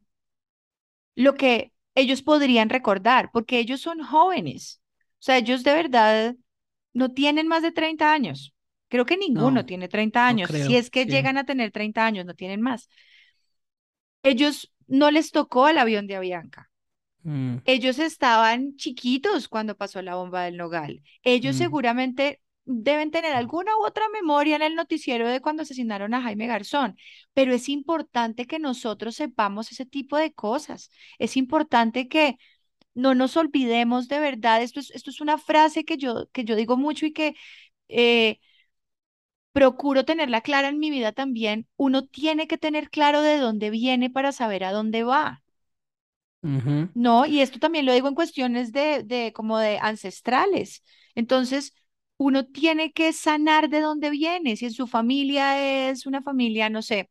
lo 1.14 1.34
que 1.34 1.72
ellos 1.94 2.22
podrían 2.22 2.68
recordar, 2.68 3.30
porque 3.32 3.58
ellos 3.58 3.80
son 3.80 4.02
jóvenes. 4.02 4.80
O 5.14 5.22
sea, 5.26 5.38
ellos 5.38 5.62
de 5.64 5.74
verdad 5.74 6.36
no 6.92 7.12
tienen 7.12 7.48
más 7.48 7.62
de 7.62 7.72
30 7.72 8.12
años. 8.12 8.54
Creo 8.96 9.06
que 9.06 9.16
ninguno 9.16 9.64
No, 9.64 9.66
tiene 9.66 9.88
30 9.88 10.26
no 10.26 10.28
años. 10.28 10.52
Si 10.52 10.76
es 10.76 10.90
que 10.90 11.06
sí. 11.06 11.06
llegan 11.06 11.38
a 11.38 11.44
tener 11.46 11.70
30 11.72 12.04
años, 12.06 12.26
no 12.26 12.34
tienen 12.34 12.60
más. 12.62 12.88
Ellos 14.22 14.72
no 14.86 15.10
les 15.10 15.30
tocó 15.32 15.68
el 15.68 15.78
avión 15.78 16.06
de 16.06 16.16
Avianca. 16.16 16.70
Mm, 17.24 17.58
Ellos 17.64 17.98
estaban 17.98 18.76
chiquitos 18.76 19.48
cuando 19.48 19.76
pasó 19.76 20.02
la 20.02 20.14
bomba 20.16 20.44
del 20.44 20.56
Nogal. 20.56 21.02
Ellos 21.22 21.56
mm, 21.56 21.56
seguramente 21.56 22.40
deben 22.64 23.10
tener 23.10 23.34
alguna 23.34 23.76
u 23.78 23.86
otra 23.86 24.04
memoria 24.10 24.56
en 24.56 24.62
el 24.62 24.74
noticiero 24.76 25.28
de 25.28 25.40
cuando 25.40 25.62
asesinaron 25.64 26.14
a 26.14 26.22
Jaime 26.22 26.46
Garzón, 26.48 26.96
pero 27.34 27.52
es 27.54 27.68
importante 27.68 28.46
que 28.46 28.58
nosotros 28.58 29.16
sepamos 29.16 29.72
ese 29.72 29.86
tipo 29.86 30.16
de 30.16 30.32
cosas. 30.34 30.90
Es 31.18 31.36
importante 31.36 32.08
que 32.08 32.38
no 32.94 33.14
nos 33.14 33.36
olvidemos 33.36 34.08
de 34.08 34.20
verdad. 34.20 34.62
Esto 34.62 34.80
es, 34.80 34.90
esto 34.92 35.10
es 35.10 35.20
una 35.20 35.38
frase 35.38 35.84
que 35.84 35.96
yo, 35.98 36.28
que 36.32 36.44
yo 36.44 36.56
digo 36.56 36.76
mucho 36.76 37.06
y 37.06 37.12
que 37.12 37.34
eh, 37.88 38.40
procuro 39.56 40.04
tenerla 40.04 40.40
clara 40.42 40.68
en 40.68 40.78
mi 40.78 40.90
vida 40.90 41.10
también. 41.12 41.66
Uno 41.76 42.06
tiene 42.06 42.46
que 42.48 42.58
tener 42.58 42.90
claro 42.90 43.22
de 43.22 43.38
dónde 43.38 43.70
viene 43.70 44.10
para 44.10 44.32
saber 44.32 44.62
a 44.64 44.72
dónde 44.72 45.02
va. 45.04 45.42
No, 46.94 47.26
y 47.26 47.40
esto 47.42 47.58
también 47.58 47.84
lo 47.86 47.92
digo 47.92 48.08
en 48.08 48.14
cuestiones 48.14 48.72
de, 48.72 49.02
de 49.04 49.32
como 49.34 49.58
de 49.58 49.78
ancestrales. 49.78 50.82
Entonces, 51.14 51.74
uno 52.16 52.46
tiene 52.46 52.92
que 52.92 53.12
sanar 53.12 53.68
de 53.68 53.80
dónde 53.80 54.08
viene. 54.10 54.56
Si 54.56 54.64
en 54.66 54.72
su 54.72 54.86
familia 54.86 55.90
es 55.90 56.06
una 56.06 56.22
familia, 56.22 56.70
no 56.70 56.80
sé, 56.82 57.10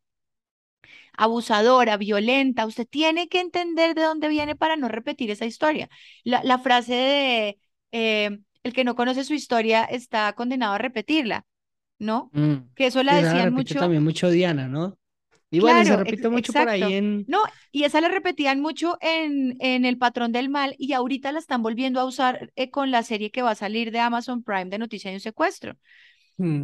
abusadora, 1.16 1.96
violenta, 1.96 2.66
usted 2.66 2.86
tiene 2.86 3.28
que 3.28 3.40
entender 3.40 3.94
de 3.94 4.02
dónde 4.02 4.28
viene 4.28 4.56
para 4.56 4.76
no 4.76 4.88
repetir 4.88 5.30
esa 5.30 5.46
historia. 5.46 5.88
La, 6.24 6.42
la 6.44 6.58
frase 6.58 6.94
de 6.94 7.58
eh, 7.92 8.38
el 8.62 8.72
que 8.72 8.84
no 8.84 8.94
conoce 8.96 9.24
su 9.24 9.34
historia 9.34 9.84
está 9.84 10.32
condenado 10.34 10.74
a 10.74 10.78
repetirla, 10.78 11.46
¿no? 11.98 12.30
Mm. 12.32 12.54
Que 12.74 12.86
eso 12.86 13.02
la 13.02 13.18
Esa 13.18 13.28
decían 13.34 13.52
mucho 13.54 13.74
también 13.78 14.04
mucho 14.04 14.30
Diana, 14.30 14.68
¿no? 14.68 14.98
Se 15.50 15.58
Claro, 15.58 15.80
ex- 15.80 15.96
repite 15.96 16.28
mucho 16.28 16.52
por 16.52 16.68
ahí 16.68 16.92
en... 16.94 17.24
No, 17.28 17.38
y 17.72 17.84
esa 17.84 18.00
la 18.00 18.08
repetían 18.08 18.60
mucho 18.60 18.98
en, 19.00 19.56
en 19.60 19.84
El 19.84 19.96
Patrón 19.98 20.32
del 20.32 20.48
Mal 20.48 20.74
y 20.78 20.92
ahorita 20.92 21.32
la 21.32 21.38
están 21.38 21.62
volviendo 21.62 22.00
a 22.00 22.04
usar 22.04 22.52
eh, 22.56 22.70
con 22.70 22.90
la 22.90 23.02
serie 23.02 23.30
que 23.30 23.42
va 23.42 23.52
a 23.52 23.54
salir 23.54 23.90
de 23.92 24.00
Amazon 24.00 24.42
Prime 24.42 24.66
de 24.66 24.78
Noticia 24.78 25.10
de 25.10 25.16
un 25.16 25.20
Secuestro. 25.20 25.74
Mm, 26.38 26.62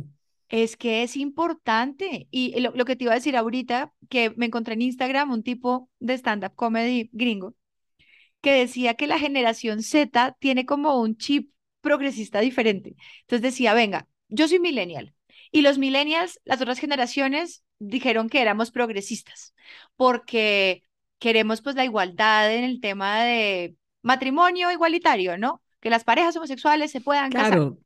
Es 0.48 0.76
que 0.76 1.02
es 1.02 1.16
importante. 1.16 2.28
Y 2.30 2.60
lo, 2.60 2.72
lo 2.72 2.84
que 2.84 2.96
te 2.96 3.04
iba 3.04 3.12
a 3.12 3.16
decir 3.16 3.36
ahorita, 3.36 3.92
que 4.10 4.30
me 4.36 4.46
encontré 4.46 4.74
en 4.74 4.82
Instagram 4.82 5.30
un 5.32 5.42
tipo 5.42 5.88
de 5.98 6.14
stand-up 6.14 6.54
comedy 6.54 7.08
gringo 7.12 7.54
que 8.40 8.52
decía 8.52 8.94
que 8.94 9.06
la 9.06 9.18
generación 9.18 9.82
Z 9.82 10.36
tiene 10.40 10.66
como 10.66 11.00
un 11.00 11.16
chip 11.16 11.50
progresista 11.80 12.40
diferente. 12.40 12.96
Entonces 13.22 13.42
decía, 13.42 13.74
venga, 13.74 14.08
yo 14.28 14.48
soy 14.48 14.58
millennial 14.60 15.14
y 15.52 15.62
los 15.62 15.78
millennials, 15.78 16.40
las 16.44 16.60
otras 16.60 16.78
generaciones 16.80 17.62
dijeron 17.78 18.28
que 18.28 18.40
éramos 18.40 18.70
progresistas 18.70 19.54
porque 19.96 20.82
queremos 21.18 21.62
pues 21.62 21.76
la 21.76 21.84
igualdad 21.84 22.52
en 22.52 22.64
el 22.64 22.80
tema 22.80 23.22
de 23.22 23.76
matrimonio 24.02 24.72
igualitario, 24.72 25.38
¿no? 25.38 25.62
Que 25.80 25.90
las 25.90 26.04
parejas 26.04 26.36
homosexuales 26.36 26.90
se 26.90 27.00
puedan 27.00 27.30
casar. 27.30 27.50
Claro, 27.50 27.78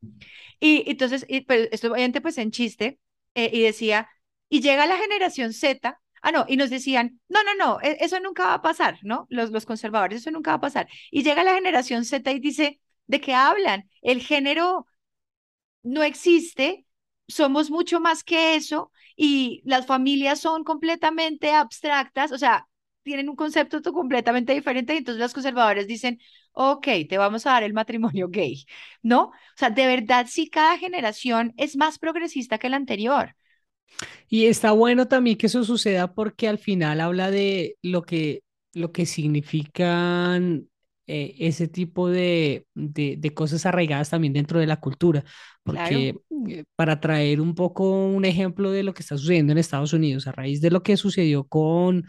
Y 0.59 0.89
entonces, 0.89 1.25
y, 1.27 1.41
pues, 1.41 1.69
esto 1.71 1.91
obviamente 1.91 2.21
pues 2.21 2.37
en 2.37 2.51
chiste, 2.51 2.99
eh, 3.35 3.49
y 3.53 3.61
decía, 3.61 4.09
y 4.49 4.61
llega 4.61 4.85
la 4.87 4.97
generación 4.97 5.53
Z, 5.53 5.99
ah, 6.21 6.31
no, 6.31 6.45
y 6.47 6.57
nos 6.57 6.69
decían, 6.69 7.19
no, 7.27 7.43
no, 7.43 7.53
no, 7.55 7.79
e, 7.81 7.97
eso 7.99 8.19
nunca 8.19 8.45
va 8.47 8.53
a 8.55 8.61
pasar, 8.61 8.97
¿no? 9.03 9.27
Los, 9.29 9.51
los 9.51 9.65
conservadores, 9.65 10.21
eso 10.21 10.31
nunca 10.31 10.51
va 10.51 10.57
a 10.57 10.61
pasar. 10.61 10.87
Y 11.11 11.23
llega 11.23 11.43
la 11.43 11.53
generación 11.53 12.05
Z 12.05 12.31
y 12.31 12.39
dice, 12.39 12.79
¿de 13.07 13.21
qué 13.21 13.33
hablan? 13.33 13.89
El 14.01 14.21
género 14.21 14.87
no 15.83 16.03
existe, 16.03 16.86
somos 17.27 17.69
mucho 17.71 17.99
más 17.99 18.23
que 18.23 18.55
eso 18.55 18.91
y 19.15 19.61
las 19.65 19.85
familias 19.85 20.39
son 20.39 20.63
completamente 20.63 21.51
abstractas, 21.51 22.31
o 22.31 22.37
sea, 22.37 22.67
tienen 23.03 23.29
un 23.29 23.35
concepto 23.35 23.81
completamente 23.93 24.53
diferente 24.53 24.93
y 24.93 24.97
entonces 24.97 25.21
los 25.21 25.33
conservadores 25.33 25.87
dicen, 25.87 26.19
ok, 26.53 26.87
te 27.09 27.17
vamos 27.17 27.45
a 27.45 27.51
dar 27.51 27.63
el 27.63 27.73
matrimonio 27.73 28.27
gay, 28.29 28.65
¿no? 29.01 29.25
O 29.27 29.33
sea, 29.55 29.69
de 29.69 29.87
verdad, 29.87 30.27
sí, 30.29 30.49
cada 30.49 30.77
generación 30.77 31.53
es 31.57 31.77
más 31.77 31.99
progresista 31.99 32.57
que 32.57 32.69
la 32.69 32.77
anterior. 32.77 33.35
Y 34.29 34.45
está 34.47 34.71
bueno 34.71 35.07
también 35.07 35.37
que 35.37 35.47
eso 35.47 35.63
suceda 35.63 36.13
porque 36.13 36.47
al 36.47 36.57
final 36.57 37.01
habla 37.01 37.31
de 37.31 37.77
lo 37.81 38.03
que, 38.03 38.43
lo 38.73 38.91
que 38.91 39.05
significan 39.05 40.69
eh, 41.09 41.35
ese 41.39 41.69
tipo 41.69 42.09
de, 42.09 42.67
de, 42.75 43.33
cosas 43.33 43.65
arraigadas 43.65 44.09
también 44.09 44.33
dentro 44.33 44.59
de 44.59 44.67
la 44.67 44.81
cultura. 44.81 45.23
Porque 45.63 46.15
eh, 46.49 46.65
para 46.75 46.99
traer 46.99 47.39
un 47.39 47.55
poco 47.55 47.89
un 48.07 48.25
ejemplo 48.25 48.71
de 48.71 48.83
lo 48.83 48.93
que 48.93 49.03
está 49.03 49.17
sucediendo 49.17 49.53
en 49.53 49.57
Estados 49.57 49.93
Unidos, 49.93 50.27
a 50.27 50.33
raíz 50.33 50.59
de 50.59 50.69
lo 50.69 50.83
que 50.83 50.97
sucedió 50.97 51.45
con 51.45 52.05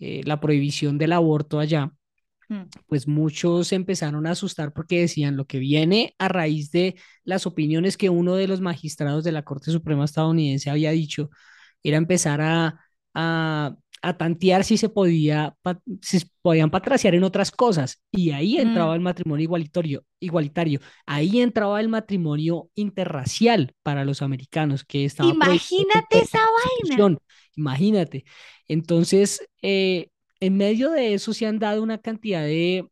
eh, 0.00 0.20
la 0.24 0.38
prohibición 0.38 0.98
del 0.98 1.12
aborto 1.12 1.60
allá, 1.60 1.92
mm. 2.50 2.64
pues 2.86 3.08
muchos 3.08 3.72
empezaron 3.72 4.26
a 4.26 4.32
asustar 4.32 4.74
porque 4.74 5.00
decían 5.00 5.36
lo 5.36 5.46
que 5.46 5.58
viene 5.58 6.14
a 6.18 6.28
raíz 6.28 6.70
de 6.70 6.96
las 7.24 7.46
opiniones 7.46 7.96
que 7.96 8.10
uno 8.10 8.34
de 8.34 8.48
los 8.48 8.60
magistrados 8.60 9.24
de 9.24 9.32
la 9.32 9.44
Corte 9.44 9.70
Suprema 9.70 10.04
estadounidense 10.04 10.68
había 10.68 10.90
dicho, 10.90 11.30
era 11.82 11.96
empezar 11.96 12.42
a, 12.42 12.80
a 13.14 13.76
a 14.02 14.16
tantear 14.16 14.64
si 14.64 14.76
se 14.76 14.88
podía, 14.88 15.56
si 16.00 16.20
podían 16.42 16.70
patraciar 16.70 17.14
en 17.14 17.22
otras 17.22 17.52
cosas. 17.52 18.02
Y 18.10 18.32
ahí 18.32 18.58
entraba 18.58 18.92
mm. 18.92 18.96
el 18.96 19.00
matrimonio 19.00 19.44
igualitario, 19.44 20.04
igualitario. 20.18 20.80
Ahí 21.06 21.40
entraba 21.40 21.80
el 21.80 21.88
matrimonio 21.88 22.68
interracial 22.74 23.74
para 23.82 24.04
los 24.04 24.20
americanos, 24.20 24.84
que 24.84 25.04
estaba... 25.04 25.30
Imagínate 25.30 26.18
esa 26.20 26.40
vaina. 26.88 27.16
Imagínate. 27.56 28.24
Entonces, 28.66 29.46
eh, 29.62 30.08
en 30.40 30.56
medio 30.56 30.90
de 30.90 31.14
eso 31.14 31.32
se 31.32 31.46
han 31.46 31.60
dado 31.60 31.82
una 31.82 31.98
cantidad 31.98 32.42
de 32.42 32.88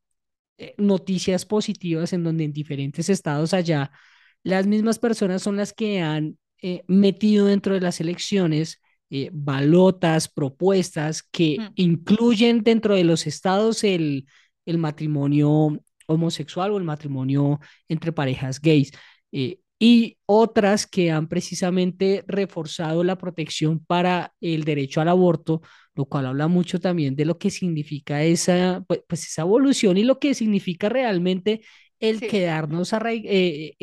eh, 0.59 0.75
noticias 0.79 1.45
positivas 1.45 2.13
en 2.13 2.23
donde 2.23 2.45
en 2.45 2.53
diferentes 2.53 3.09
estados 3.09 3.53
allá, 3.53 3.91
las 4.45 4.67
mismas 4.67 5.01
personas 5.01 5.43
son 5.43 5.57
las 5.57 5.73
que 5.73 6.01
han 6.01 6.39
eh, 6.63 6.85
metido 6.87 7.47
dentro 7.47 7.75
de 7.75 7.81
las 7.81 8.01
elecciones 8.01 8.81
eh, 9.13 9.29
balotas, 9.33 10.29
propuestas 10.29 11.25
que 11.25 11.57
mm. 11.59 11.73
incluyen 11.75 12.63
dentro 12.63 12.95
de 12.95 13.03
los 13.03 13.27
estados 13.27 13.83
el, 13.83 14.27
el, 14.67 14.79
matrimonio 14.79 15.81
homosexual 16.07 16.71
o 16.71 16.79
el 16.79 16.85
matrimonio 16.85 17.59
entre 17.89 18.13
parejas 18.13 18.61
gays. 18.61 18.93
Eh, 19.33 19.59
y 19.81 20.19
otras 20.27 20.87
que 20.87 21.11
han 21.11 21.27
precisamente 21.27 22.23
reforzado 22.29 23.03
la 23.03 23.19
protección 23.19 23.85
para 23.85 24.33
el 24.41 24.63
derecho 24.63 25.01
al 25.01 25.09
aborto, 25.09 25.61
lo 25.97 26.05
cual 26.05 26.27
habla 26.27 26.47
mucho 26.47 26.79
también 26.79 27.17
de 27.17 27.25
lo 27.25 27.37
que 27.37 27.51
significa 27.51 28.23
esa, 28.23 28.85
pues, 28.87 29.03
pues 29.09 29.27
esa 29.27 29.43
evolución 29.43 29.97
y 29.97 30.05
lo 30.05 30.21
que 30.21 30.35
significa 30.35 30.89
realmente 30.89 31.63
el 31.99 32.21
quedarnos 32.21 32.93
a 32.93 33.01
eh, 33.09 33.75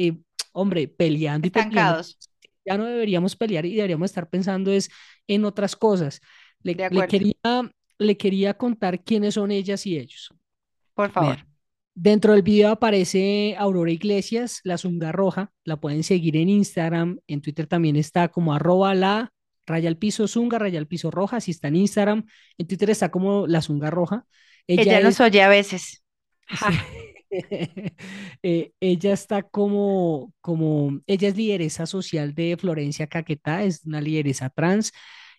hombre, 0.54 0.88
peleando 0.88 1.48
y 1.48 1.52
peleando 1.52 2.04
ya 2.68 2.78
no 2.78 2.86
deberíamos 2.86 3.36
pelear 3.36 3.66
y 3.66 3.76
deberíamos 3.76 4.12
estar 4.12 4.30
pensando 4.30 4.72
es 4.72 4.90
en 5.28 5.46
otras 5.46 5.76
cosas. 5.76 6.22
Le, 6.62 6.76
quería, 6.76 7.72
le 7.98 8.18
quería 8.18 8.54
contar 8.56 9.04
quiénes 9.04 9.36
son 9.36 9.52
ellas 9.52 9.86
y 9.86 9.98
ellos. 9.98 10.34
Por 10.94 11.12
favor. 11.12 11.38
dentro 11.94 12.34
del 12.34 12.42
video 12.42 12.72
aparece 12.72 13.56
Aurora 13.58 13.92
Iglesias, 13.92 14.62
la 14.64 14.78
zunga 14.78 15.12
roja. 15.12 15.52
La 15.64 15.78
pueden 15.80 16.04
seguir 16.04 16.36
en 16.36 16.50
Instagram. 16.50 17.20
En 17.28 17.42
Twitter 17.42 17.68
también 17.68 17.96
está 17.96 18.28
como 18.28 18.54
arroba 18.54 18.94
la 18.96 19.32
raya 19.66 19.90
al 19.90 19.98
piso 19.98 20.28
zunga, 20.28 20.60
raya 20.60 20.80
al 20.80 20.88
piso 20.88 21.12
roja. 21.12 21.40
Si 21.40 21.52
está 21.52 21.70
en 21.70 21.78
Instagram, 21.78 22.26
en 22.58 22.68
Twitter 22.68 22.90
está 22.90 23.12
como 23.12 23.48
la 23.48 23.62
zunga 23.62 23.90
roja. 23.90 24.26
Ella, 24.66 25.00
nos 25.00 25.20
oye 25.22 25.42
a 25.42 25.48
veces. 25.48 26.04
Eh, 28.44 28.72
ella 28.80 29.14
está 29.14 29.42
como, 29.44 30.34
como, 30.42 31.02
ella 31.08 31.30
es 31.30 31.36
lideresa 31.38 31.86
social 31.86 32.34
de 32.36 32.56
Florencia 32.58 33.08
Caquetá, 33.08 33.64
es 33.64 33.86
una 33.86 34.02
lideresa 34.02 34.50
trans. 34.50 34.92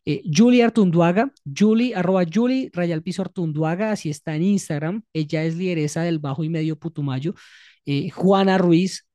Eh, 0.05 0.23
Julie 0.25 0.63
Artunduaga, 0.65 1.33
Julie, 1.57 1.95
arroba 1.95 2.25
Julie, 2.33 2.71
Rayal 2.73 3.03
Piso 3.03 3.23
Artunduaga, 3.23 3.93
así 3.93 4.11
está 4.11 4.35
en 4.37 4.43
Instagram. 4.43 5.03
Ella 5.13 5.45
es 5.45 5.57
lideresa 5.57 6.03
del 6.03 6.19
Bajo 6.19 6.45
y 6.45 6.49
Medio 6.49 6.79
Putumayo. 6.79 7.35
Eh, 7.87 8.11
Juana 8.11 8.59
Ruiz, 8.59 9.07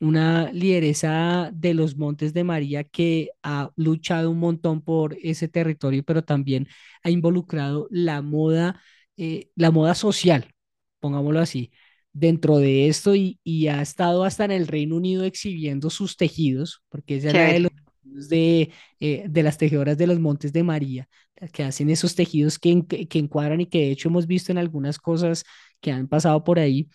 una 0.00 0.52
lideresa 0.52 1.50
de 1.52 1.74
los 1.74 1.96
Montes 1.96 2.34
de 2.34 2.44
María 2.44 2.84
que 2.84 3.30
ha 3.42 3.70
luchado 3.76 4.30
un 4.30 4.38
montón 4.38 4.82
por 4.82 5.16
ese 5.22 5.48
territorio, 5.48 6.02
pero 6.04 6.22
también 6.22 6.68
ha 7.02 7.10
involucrado 7.10 7.88
la 7.90 8.20
moda, 8.22 8.80
la 9.54 9.70
moda 9.70 9.94
social, 9.94 10.54
pongámoslo 11.00 11.40
así, 11.40 11.72
dentro 12.12 12.58
de 12.58 12.88
esto 12.88 13.14
y, 13.14 13.38
ha 13.68 13.82
estado 13.82 14.24
hasta 14.24 14.44
en 14.44 14.52
el 14.52 14.66
Reino 14.66 14.96
Unido 14.96 15.24
exhibiendo 15.24 15.90
sus 15.90 16.16
tejidos, 16.16 16.82
porque 16.88 17.16
es 17.16 17.24
de 17.24 17.60
los 17.60 17.72
de, 18.02 18.70
eh, 19.00 19.24
de 19.28 19.42
las 19.42 19.58
tejedoras 19.58 19.98
de 19.98 20.06
los 20.06 20.18
Montes 20.20 20.52
de 20.52 20.62
María, 20.62 21.08
que 21.52 21.64
hacen 21.64 21.90
esos 21.90 22.14
tejidos 22.14 22.58
que, 22.58 22.86
que, 22.86 23.18
encuadran 23.18 23.60
y 23.60 23.66
que 23.66 23.78
de 23.78 23.90
hecho 23.90 24.08
hemos 24.08 24.26
visto 24.26 24.52
en 24.52 24.58
algunas 24.58 24.98
cosas 24.98 25.44
que 25.80 25.92
han 25.92 26.08
pasado 26.08 26.42
por 26.44 26.58
ahí. 26.58 26.88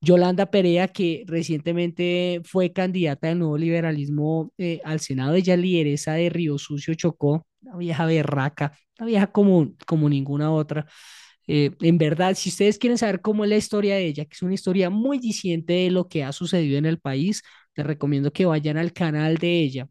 Yolanda 0.00 0.50
Perea, 0.50 0.88
que 0.88 1.24
recientemente 1.26 2.40
fue 2.44 2.72
candidata 2.72 3.28
del 3.28 3.40
nuevo 3.40 3.58
liberalismo 3.58 4.52
eh, 4.58 4.80
al 4.84 5.00
Senado, 5.00 5.34
ella 5.34 5.54
es 5.54 5.60
lideresa 5.60 6.12
de 6.14 6.30
Río 6.30 6.58
Sucio 6.58 6.94
Chocó, 6.94 7.46
una 7.62 7.76
vieja 7.78 8.06
berraca, 8.06 8.78
una 8.98 9.06
vieja 9.06 9.26
como, 9.32 9.74
como 9.86 10.08
ninguna 10.08 10.52
otra. 10.52 10.86
Eh, 11.48 11.72
en 11.80 11.98
verdad, 11.98 12.34
si 12.36 12.50
ustedes 12.50 12.78
quieren 12.78 12.98
saber 12.98 13.22
cómo 13.22 13.44
es 13.44 13.50
la 13.50 13.56
historia 13.56 13.96
de 13.96 14.06
ella, 14.06 14.24
que 14.26 14.34
es 14.34 14.42
una 14.42 14.54
historia 14.54 14.90
muy 14.90 15.18
diciente 15.18 15.72
de 15.72 15.90
lo 15.90 16.08
que 16.08 16.22
ha 16.24 16.32
sucedido 16.32 16.78
en 16.78 16.86
el 16.86 17.00
país, 17.00 17.42
les 17.74 17.86
recomiendo 17.86 18.32
que 18.32 18.46
vayan 18.46 18.76
al 18.76 18.92
canal 18.92 19.38
de 19.38 19.60
ella, 19.60 19.88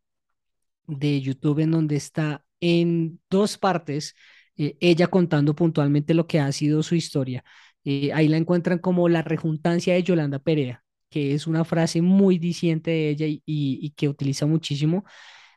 de 0.87 1.21
YouTube, 1.21 1.59
en 1.59 1.71
donde 1.71 1.95
está 1.97 2.43
en 2.61 3.19
dos 3.29 3.57
partes, 3.57 4.15
eh, 4.57 4.77
ella 4.79 5.07
contando 5.07 5.55
puntualmente 5.55 6.13
lo 6.13 6.27
que 6.27 6.39
ha 6.39 6.51
sido 6.51 6.83
su 6.83 6.95
historia. 6.95 7.43
Eh, 7.83 8.11
ahí 8.13 8.27
la 8.27 8.37
encuentran 8.37 8.79
como 8.79 9.09
la 9.09 9.21
rejuntancia 9.21 9.93
de 9.95 10.03
Yolanda 10.03 10.39
Perea, 10.39 10.83
que 11.09 11.33
es 11.33 11.47
una 11.47 11.65
frase 11.65 12.01
muy 12.01 12.37
diciente 12.39 12.91
de 12.91 13.09
ella 13.09 13.25
y 13.45 13.93
que 13.97 14.09
utiliza 14.09 14.45
muchísimo 14.45 15.05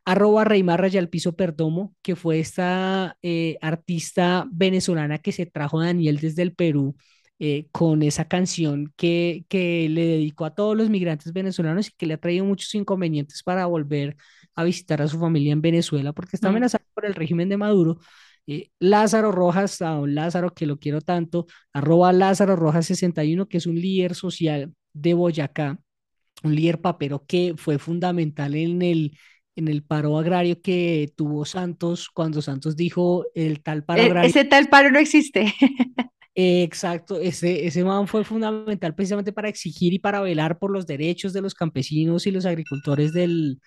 arroba 0.04 0.44
Reymar 0.44 0.84
al 0.84 1.08
Piso 1.08 1.36
Perdomo, 1.36 1.94
que 2.02 2.16
fue 2.16 2.40
esta 2.40 3.16
eh, 3.22 3.58
artista 3.60 4.46
venezolana 4.50 5.18
que 5.18 5.32
se 5.32 5.46
trajo 5.46 5.80
Daniel 5.80 6.18
desde 6.18 6.42
el 6.42 6.54
Perú 6.54 6.96
eh, 7.38 7.68
con 7.72 8.02
esa 8.02 8.26
canción 8.26 8.92
que, 8.96 9.44
que 9.48 9.88
le 9.88 10.04
dedicó 10.04 10.44
a 10.44 10.54
todos 10.54 10.76
los 10.76 10.90
migrantes 10.90 11.32
venezolanos 11.32 11.88
y 11.88 11.92
que 11.96 12.06
le 12.06 12.14
ha 12.14 12.18
traído 12.20 12.44
muchos 12.44 12.74
inconvenientes 12.74 13.42
para 13.42 13.66
volver 13.66 14.16
a 14.54 14.64
visitar 14.64 15.00
a 15.00 15.08
su 15.08 15.18
familia 15.18 15.52
en 15.52 15.62
Venezuela 15.62 16.12
porque 16.12 16.36
está 16.36 16.48
mm. 16.48 16.50
amenazado 16.50 16.84
por 16.94 17.06
el 17.06 17.14
régimen 17.14 17.48
de 17.48 17.56
Maduro. 17.56 17.98
Eh, 18.46 18.70
Lázaro 18.78 19.32
Rojas, 19.32 19.80
a 19.82 19.90
don 19.90 20.14
Lázaro, 20.14 20.52
que 20.54 20.66
lo 20.66 20.78
quiero 20.78 21.00
tanto, 21.00 21.46
arroba 21.72 22.12
Lázaro 22.12 22.56
Rojas 22.56 22.86
61, 22.86 23.48
que 23.48 23.58
es 23.58 23.66
un 23.66 23.76
líder 23.76 24.14
social 24.14 24.74
de 24.92 25.14
Boyacá, 25.14 25.78
un 26.42 26.54
líder 26.54 26.80
papero 26.80 27.24
que 27.26 27.54
fue 27.56 27.78
fundamental 27.78 28.54
en 28.54 28.82
el 28.82 29.18
en 29.60 29.68
el 29.68 29.82
paro 29.82 30.18
agrario 30.18 30.60
que 30.60 31.12
tuvo 31.16 31.44
Santos 31.44 32.08
cuando 32.10 32.42
Santos 32.42 32.76
dijo 32.76 33.26
el 33.34 33.62
tal 33.62 33.84
paro 33.84 34.02
e, 34.02 34.06
agrario. 34.06 34.28
Ese 34.28 34.44
tal 34.44 34.68
paro 34.68 34.90
no 34.90 34.98
existe. 34.98 35.54
exacto, 36.34 37.20
ese, 37.20 37.66
ese 37.66 37.84
man 37.84 38.08
fue 38.08 38.24
fundamental 38.24 38.94
precisamente 38.94 39.32
para 39.32 39.48
exigir 39.48 39.92
y 39.92 39.98
para 39.98 40.20
velar 40.20 40.58
por 40.58 40.70
los 40.70 40.86
derechos 40.86 41.32
de 41.32 41.42
los 41.42 41.54
campesinos 41.54 42.26
y 42.26 42.30
los 42.30 42.46
agricultores 42.46 43.12
del, 43.12 43.60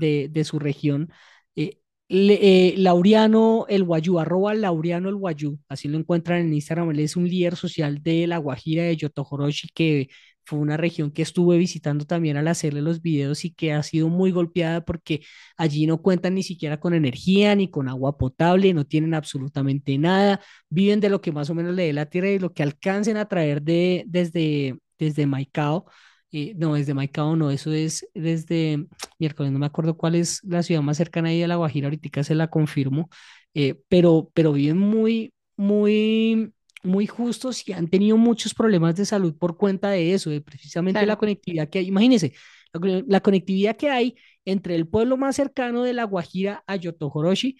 de, 0.00 0.28
de 0.30 0.44
su 0.44 0.58
región. 0.58 1.10
Eh, 1.56 1.78
eh, 2.08 2.74
Laureano 2.76 3.66
el 3.68 3.84
Guayú, 3.84 4.18
arroba 4.18 4.54
Laureano 4.54 5.08
el 5.08 5.16
Guayú, 5.16 5.58
así 5.68 5.88
lo 5.88 5.98
encuentran 5.98 6.40
en 6.40 6.54
Instagram, 6.54 6.90
él 6.90 7.00
es 7.00 7.16
un 7.16 7.28
líder 7.28 7.56
social 7.56 8.02
de 8.02 8.26
La 8.26 8.38
Guajira 8.38 8.82
de 8.84 8.96
Yotojoroshi 8.96 9.68
que 9.74 10.08
fue 10.44 10.58
una 10.58 10.76
región 10.76 11.10
que 11.12 11.22
estuve 11.22 11.58
visitando 11.58 12.04
también 12.06 12.36
al 12.36 12.48
hacerle 12.48 12.82
los 12.82 13.02
videos 13.02 13.44
y 13.44 13.52
que 13.52 13.72
ha 13.72 13.82
sido 13.82 14.08
muy 14.08 14.30
golpeada 14.32 14.84
porque 14.84 15.20
allí 15.56 15.86
no 15.86 16.02
cuentan 16.02 16.34
ni 16.34 16.42
siquiera 16.42 16.80
con 16.80 16.94
energía 16.94 17.54
ni 17.54 17.70
con 17.70 17.88
agua 17.88 18.16
potable, 18.18 18.74
no 18.74 18.84
tienen 18.86 19.14
absolutamente 19.14 19.96
nada, 19.98 20.40
viven 20.68 21.00
de 21.00 21.08
lo 21.10 21.20
que 21.20 21.32
más 21.32 21.50
o 21.50 21.54
menos 21.54 21.74
le 21.74 21.84
dé 21.84 21.92
la 21.92 22.06
tierra 22.06 22.30
y 22.30 22.38
lo 22.38 22.52
que 22.52 22.62
alcancen 22.62 23.16
a 23.16 23.26
traer 23.28 23.62
de, 23.62 24.04
desde, 24.06 24.78
desde 24.98 25.26
Maicao. 25.26 25.86
eh, 26.32 26.54
no, 26.56 26.74
desde 26.74 26.94
Maicao 26.94 27.36
no, 27.36 27.50
eso 27.50 27.72
es 27.72 28.06
desde 28.14 28.86
miércoles, 29.18 29.52
no 29.52 29.58
me 29.58 29.66
acuerdo 29.66 29.96
cuál 29.96 30.14
es 30.14 30.40
la 30.44 30.62
ciudad 30.62 30.82
más 30.82 30.96
cercana 30.96 31.28
ahí 31.30 31.42
a 31.42 31.48
La 31.48 31.56
Guajira, 31.56 31.86
ahorita 31.88 32.22
se 32.24 32.34
la 32.34 32.48
confirmo, 32.48 33.08
eh, 33.54 33.80
pero, 33.88 34.30
pero 34.34 34.52
viven 34.52 34.78
muy, 34.78 35.32
muy, 35.56 36.52
muy 36.82 37.06
justos 37.06 37.68
y 37.68 37.72
han 37.72 37.88
tenido 37.88 38.16
muchos 38.16 38.54
problemas 38.54 38.94
de 38.96 39.04
salud 39.04 39.36
por 39.36 39.56
cuenta 39.56 39.90
de 39.90 40.14
eso, 40.14 40.30
de 40.30 40.40
precisamente 40.40 41.04
la 41.06 41.16
conectividad 41.16 41.68
que 41.68 41.80
hay. 41.80 41.88
Imagínense, 41.88 42.32
la, 42.72 43.02
la, 43.06 43.20
conectividad 43.20 43.76
que 43.76 43.90
hay 43.90 44.16
entre 44.44 44.74
el 44.74 44.88
pueblo 44.88 45.16
más 45.16 45.36
cercano 45.36 45.82
de 45.82 45.92
La 45.92 46.04
Guajira 46.04 46.64
a 46.66 46.76
Yotojoroshi, 46.76 47.58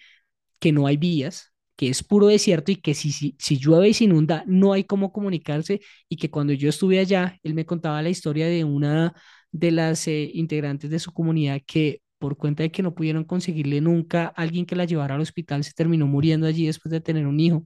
que 0.59 0.71
no 0.71 0.87
hay 0.87 0.97
vías, 0.97 1.51
que 1.75 1.89
es 1.89 2.03
puro 2.03 2.27
desierto 2.27 2.71
y 2.71 2.75
que 2.75 2.93
si, 2.93 3.11
si, 3.11 3.35
si 3.39 3.57
llueve 3.57 3.89
y 3.89 3.93
se 3.95 4.03
inunda 4.03 4.43
no 4.45 4.73
hay 4.73 4.83
cómo 4.83 5.11
comunicarse 5.11 5.81
y 6.07 6.17
que 6.17 6.29
cuando 6.29 6.53
yo 6.53 6.69
estuve 6.69 6.99
allá, 6.99 7.39
él 7.43 7.55
me 7.55 7.65
contaba 7.65 8.01
la 8.03 8.09
historia 8.09 8.47
de 8.47 8.63
una 8.63 9.15
de 9.51 9.71
las 9.71 10.07
eh, 10.07 10.29
integrantes 10.33 10.89
de 10.89 10.99
su 10.99 11.11
comunidad 11.11 11.59
que 11.65 12.01
por 12.19 12.37
cuenta 12.37 12.61
de 12.63 12.71
que 12.71 12.83
no 12.83 12.93
pudieron 12.93 13.23
conseguirle 13.23 13.81
nunca 13.81 14.25
a 14.27 14.43
alguien 14.43 14.67
que 14.67 14.75
la 14.75 14.85
llevara 14.85 15.15
al 15.15 15.21
hospital, 15.21 15.63
se 15.63 15.73
terminó 15.73 16.05
muriendo 16.05 16.45
allí 16.45 16.67
después 16.67 16.91
de 16.91 17.01
tener 17.01 17.25
un 17.25 17.39
hijo. 17.39 17.65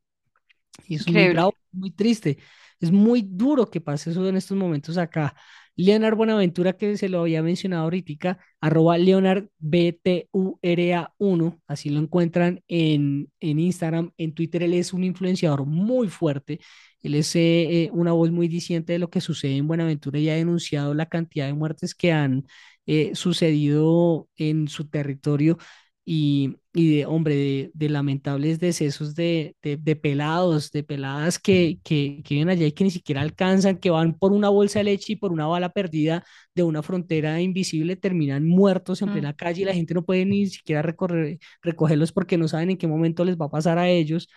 Y 0.88 0.96
es 0.96 1.08
muy 1.10 1.30
bravo, 1.30 1.54
muy 1.72 1.92
triste. 1.92 2.38
Es 2.80 2.92
muy 2.92 3.22
duro 3.22 3.70
que 3.70 3.82
pase 3.82 4.12
eso 4.12 4.28
en 4.28 4.38
estos 4.38 4.58
momentos 4.58 4.98
acá. 4.98 5.36
Leonard 5.78 6.16
Buenaventura, 6.16 6.74
que 6.74 6.98
se 6.98 7.10
lo 7.10 7.22
había 7.22 7.44
mencionado 7.44 7.84
ahorita, 7.84 8.40
arroba 8.62 8.98
LeonardBTURA1, 8.98 11.62
así 11.68 11.90
lo 11.90 12.00
encuentran 12.00 12.64
en, 12.68 13.30
en 13.42 13.60
Instagram, 13.60 14.12
en 14.18 14.34
Twitter, 14.34 14.64
él 14.64 14.74
es 14.74 14.94
un 14.94 15.04
influenciador 15.04 15.66
muy 15.66 16.08
fuerte, 16.08 16.62
él 17.02 17.16
es 17.16 17.36
eh, 17.36 17.90
una 17.92 18.14
voz 18.14 18.32
muy 18.32 18.48
diciente 18.48 18.94
de 18.94 19.00
lo 19.00 19.10
que 19.10 19.20
sucede 19.20 19.58
en 19.58 19.68
Buenaventura 19.68 20.18
y 20.18 20.30
ha 20.30 20.36
denunciado 20.36 20.94
la 20.94 21.08
cantidad 21.08 21.46
de 21.46 21.54
muertes 21.54 21.94
que 21.94 22.14
han 22.14 22.46
eh, 22.86 23.14
sucedido 23.16 24.30
en 24.38 24.70
su 24.70 24.88
territorio 24.88 25.58
y, 26.06 26.58
y 26.72 26.98
de, 26.98 27.06
hombre, 27.08 27.72
de, 27.74 27.90
lamentables 27.90 28.60
decesos 28.60 29.16
de, 29.16 29.56
de, 29.64 29.96
pelados, 29.96 30.72
de 30.72 30.84
peladas 30.84 31.40
que, 31.40 31.80
que, 31.84 32.22
que, 32.24 32.36
viven 32.36 32.50
allá 32.50 32.68
y 32.68 32.72
que 32.74 32.84
ni 32.84 32.92
siquiera 32.92 33.22
alcanzan, 33.22 33.78
que 33.78 33.90
van 33.90 34.14
por 34.14 34.32
una 34.32 34.50
bolsa 34.50 34.80
de 34.80 34.86
leche 34.86 35.14
y 35.14 35.16
por 35.16 35.32
una 35.32 35.48
bala 35.48 35.70
perdida 35.70 36.24
de 36.54 36.62
una 36.62 36.84
frontera 36.84 37.42
invisible, 37.42 37.96
terminan 37.96 38.46
muertos 38.46 39.02
en 39.02 39.12
plena 39.12 39.34
calle 39.34 39.64
y 39.64 39.66
la 39.66 39.74
gente 39.74 39.96
no 39.96 40.06
puede 40.06 40.26
ni 40.26 40.46
siquiera 40.46 40.84
recorrer, 40.84 41.40
recogerlos 41.64 42.12
porque 42.12 42.38
no 42.38 42.48
saben 42.48 42.70
en 42.70 42.78
qué 42.78 42.88
momento 42.88 43.26
les 43.26 43.36
va 43.36 43.46
a 43.46 43.50
pasar 43.50 43.80
a 43.80 43.90
ellos. 43.90 44.30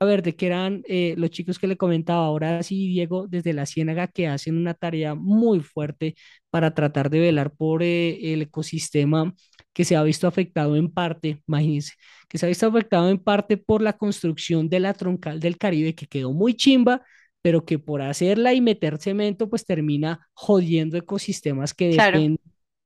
a 0.00 0.04
ver, 0.04 0.22
de 0.22 0.36
qué 0.36 0.46
eran 0.46 0.82
eh, 0.86 1.14
los 1.18 1.30
chicos 1.30 1.58
que 1.58 1.66
le 1.66 1.76
comentaba, 1.76 2.24
ahora 2.24 2.62
sí, 2.62 2.88
Diego, 2.88 3.26
desde 3.26 3.52
la 3.52 3.66
Ciénaga, 3.66 4.06
que 4.06 4.28
hacen 4.28 4.56
una 4.56 4.74
tarea 4.74 5.14
muy 5.14 5.60
fuerte 5.60 6.14
para 6.50 6.72
tratar 6.72 7.10
de 7.10 7.18
velar 7.20 7.52
por 7.52 7.82
eh, 7.82 8.32
el 8.32 8.42
ecosistema 8.42 9.34
que 9.78 9.84
se 9.84 9.94
ha 9.94 10.02
visto 10.02 10.26
afectado 10.26 10.74
en 10.74 10.90
parte, 10.90 11.40
imagínense, 11.46 11.92
que 12.28 12.36
se 12.36 12.46
ha 12.46 12.48
visto 12.48 12.66
afectado 12.66 13.10
en 13.10 13.18
parte 13.18 13.56
por 13.56 13.80
la 13.80 13.92
construcción 13.92 14.68
de 14.68 14.80
la 14.80 14.92
troncal 14.92 15.38
del 15.38 15.56
Caribe, 15.56 15.94
que 15.94 16.08
quedó 16.08 16.32
muy 16.32 16.54
chimba, 16.54 17.02
pero 17.42 17.64
que 17.64 17.78
por 17.78 18.02
hacerla 18.02 18.52
y 18.54 18.60
meter 18.60 18.98
cemento, 18.98 19.48
pues 19.48 19.64
termina 19.64 20.28
jodiendo 20.32 20.96
ecosistemas 20.96 21.74
que 21.74 21.90
dependen 21.90 22.40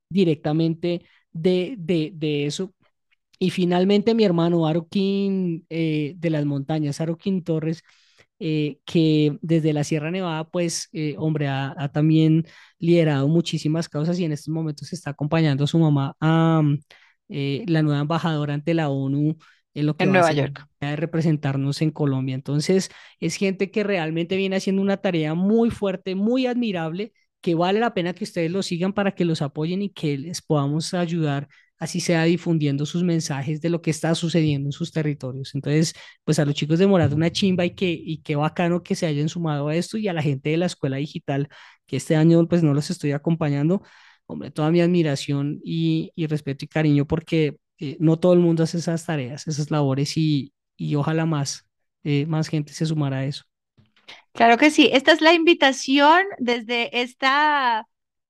directamente 0.07 1.01
de, 1.31 1.73
de, 1.79 2.11
de, 2.13 2.45
eso. 2.45 2.75
Y 3.39 3.49
finalmente 3.49 4.13
mi 4.13 4.23
hermano 4.23 4.67
Aroquín 4.67 5.65
eh, 5.71 6.13
de 6.17 6.29
las 6.29 6.45
montañas, 6.45 7.01
Aroquín 7.01 7.43
Torres, 7.43 7.81
eh, 8.45 8.79
que 8.83 9.37
desde 9.41 9.71
la 9.71 9.85
Sierra 9.85 10.11
Nevada, 10.11 10.43
pues, 10.43 10.89
eh, 10.91 11.15
hombre, 11.17 11.47
ha, 11.47 11.89
también 11.93 12.45
liderado 12.77 13.29
muchísimas 13.29 13.87
causas 13.87 14.19
y 14.19 14.25
en 14.25 14.33
estos 14.33 14.49
momentos 14.49 14.91
está 14.91 15.11
acompañando 15.11 15.63
a 15.63 15.67
su 15.67 15.79
mamá 15.79 16.17
a 16.19 16.61
eh, 17.29 17.63
la 17.67 17.81
nueva 17.83 18.01
embajadora 18.01 18.53
ante 18.53 18.73
la 18.73 18.89
ONU 18.89 19.37
en 19.73 19.85
lo 19.85 19.95
que 19.95 20.03
en 20.03 20.11
Nueva 20.11 20.33
York 20.33 20.67
de 20.81 20.93
representarnos 20.97 21.81
en 21.81 21.91
Colombia. 21.91 22.35
Entonces, 22.35 22.89
es 23.21 23.35
gente 23.35 23.71
que 23.71 23.81
realmente 23.81 24.35
viene 24.35 24.57
haciendo 24.57 24.81
una 24.81 24.97
tarea 24.97 25.35
muy 25.35 25.69
fuerte, 25.69 26.13
muy 26.13 26.45
admirable, 26.45 27.13
que 27.39 27.55
vale 27.55 27.79
la 27.79 27.93
pena 27.93 28.13
que 28.13 28.25
ustedes 28.25 28.51
lo 28.51 28.61
sigan 28.61 28.91
para 28.91 29.15
que 29.15 29.23
los 29.23 29.41
apoyen 29.41 29.81
y 29.81 29.89
que 29.89 30.17
les 30.17 30.41
podamos 30.41 30.93
ayudar 30.93 31.47
así 31.83 31.99
sea 31.99 32.23
difundiendo 32.23 32.85
sus 32.85 33.03
mensajes 33.03 33.61
de 33.61 33.69
lo 33.69 33.81
que 33.81 33.91
está 33.91 34.15
sucediendo 34.15 34.67
en 34.69 34.71
sus 34.73 34.91
territorios. 34.91 35.55
Entonces, 35.55 35.93
pues 36.23 36.39
a 36.39 36.45
los 36.45 36.55
chicos 36.55 36.79
de 36.79 36.87
Morado 36.87 37.15
una 37.15 37.31
chimba 37.31 37.65
y 37.65 37.71
que 37.75 37.91
y 37.91 38.19
qué 38.23 38.35
bacano 38.35 38.83
que 38.83 38.95
se 38.95 39.05
hayan 39.05 39.29
sumado 39.29 39.67
a 39.69 39.75
esto 39.75 39.97
y 39.97 40.07
a 40.07 40.13
la 40.13 40.21
gente 40.21 40.49
de 40.51 40.57
la 40.57 40.65
escuela 40.67 40.97
digital 40.97 41.49
que 41.85 41.97
este 41.97 42.15
año 42.15 42.47
pues 42.47 42.63
no 42.63 42.73
los 42.73 42.89
estoy 42.89 43.11
acompañando. 43.11 43.81
Hombre, 44.25 44.51
toda 44.51 44.71
mi 44.71 44.81
admiración 44.81 45.59
y, 45.63 46.11
y 46.15 46.27
respeto 46.27 46.65
y 46.65 46.67
cariño 46.67 47.05
porque 47.05 47.57
eh, 47.79 47.97
no 47.99 48.17
todo 48.19 48.33
el 48.33 48.39
mundo 48.39 48.63
hace 48.63 48.77
esas 48.77 49.05
tareas, 49.05 49.47
esas 49.47 49.69
labores 49.71 50.17
y, 50.17 50.53
y 50.77 50.95
ojalá 50.95 51.25
más, 51.25 51.65
eh, 52.03 52.25
más 52.25 52.47
gente 52.47 52.73
se 52.73 52.85
sumara 52.85 53.17
a 53.19 53.25
eso. 53.25 53.43
Claro 54.33 54.57
que 54.57 54.71
sí. 54.71 54.89
Esta 54.93 55.11
es 55.11 55.21
la 55.21 55.33
invitación 55.33 56.23
desde 56.39 57.01
esta 57.01 57.87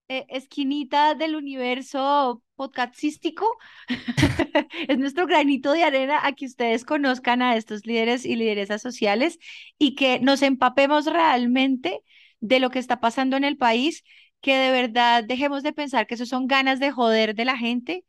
eh, 0.10 0.26
esquinita 0.30 1.16
del 1.16 1.36
universo 1.36 2.42
podcastístico. 2.56 3.46
es 4.88 4.98
nuestro 4.98 5.28
granito 5.28 5.72
de 5.72 5.84
arena 5.84 6.26
a 6.26 6.34
que 6.34 6.46
ustedes 6.46 6.86
conozcan 6.86 7.42
a 7.42 7.56
estos 7.56 7.86
líderes 7.86 8.26
y 8.26 8.36
lideresas 8.36 8.82
sociales 8.82 9.39
y 9.78 9.96
que 9.96 10.20
nos 10.20 10.42
empapemos 10.42 11.06
realmente 11.06 12.02
de 12.39 12.60
lo 12.60 12.70
que 12.70 12.80
está 12.80 13.00
pasando 13.00 13.38
en 13.38 13.44
el 13.44 13.58
país, 13.58 14.04
que 14.42 14.58
de 14.58 14.72
verdad 14.72 15.24
dejemos 15.24 15.63
de 15.63 15.74
pensar 15.74 16.08
que 16.08 16.16
eso 16.16 16.26
son 16.26 16.48
ganas 16.48 16.80
de 16.80 16.92
joder 16.92 17.36
de 17.36 17.46
la 17.46 17.58
gente 17.58 18.06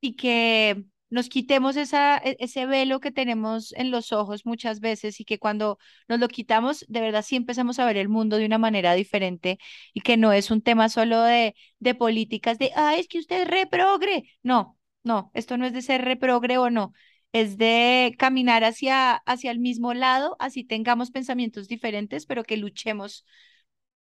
y 0.00 0.16
que 0.16 0.84
nos 1.12 1.28
quitemos 1.28 1.76
e, 1.76 1.84
ese 2.40 2.66
velo 2.66 2.98
que 3.00 3.10
tenemos 3.12 3.72
en 3.74 3.90
los 3.90 4.12
ojos 4.12 4.46
muchas 4.46 4.80
veces 4.80 5.20
y 5.20 5.24
que 5.24 5.38
cuando 5.38 5.78
nos 6.08 6.18
lo 6.20 6.28
quitamos, 6.28 6.84
de 6.88 7.00
verdad 7.02 7.22
sí 7.22 7.36
empezamos 7.36 7.78
a 7.78 7.84
ver 7.86 7.98
el 7.98 8.08
mundo 8.08 8.38
de 8.38 8.46
una 8.46 8.56
manera 8.58 8.94
diferente 8.94 9.58
y 9.92 10.00
que 10.00 10.16
no 10.16 10.32
es 10.32 10.50
un 10.50 10.62
tema 10.62 10.88
solo 10.88 11.20
de, 11.22 11.54
de 11.80 11.94
políticas, 11.94 12.58
de, 12.58 12.72
ah, 12.76 12.96
es 12.96 13.08
que 13.08 13.18
usted 13.18 13.46
reprogre. 13.46 14.24
No, 14.42 14.78
no, 15.04 15.30
esto 15.34 15.58
no 15.58 15.66
es 15.66 15.72
de 15.74 15.82
ser 15.82 16.02
reprogre 16.02 16.56
o 16.58 16.70
no, 16.70 16.92
es 17.32 17.58
de 17.58 18.14
caminar 18.18 18.64
hacia, 18.64 19.14
hacia 19.16 19.50
el 19.50 19.58
mismo 19.58 19.92
lado, 19.94 20.36
así 20.38 20.64
tengamos 20.64 21.10
pensamientos 21.10 21.68
diferentes, 21.68 22.24
pero 22.26 22.42
que 22.44 22.56
luchemos 22.56 23.24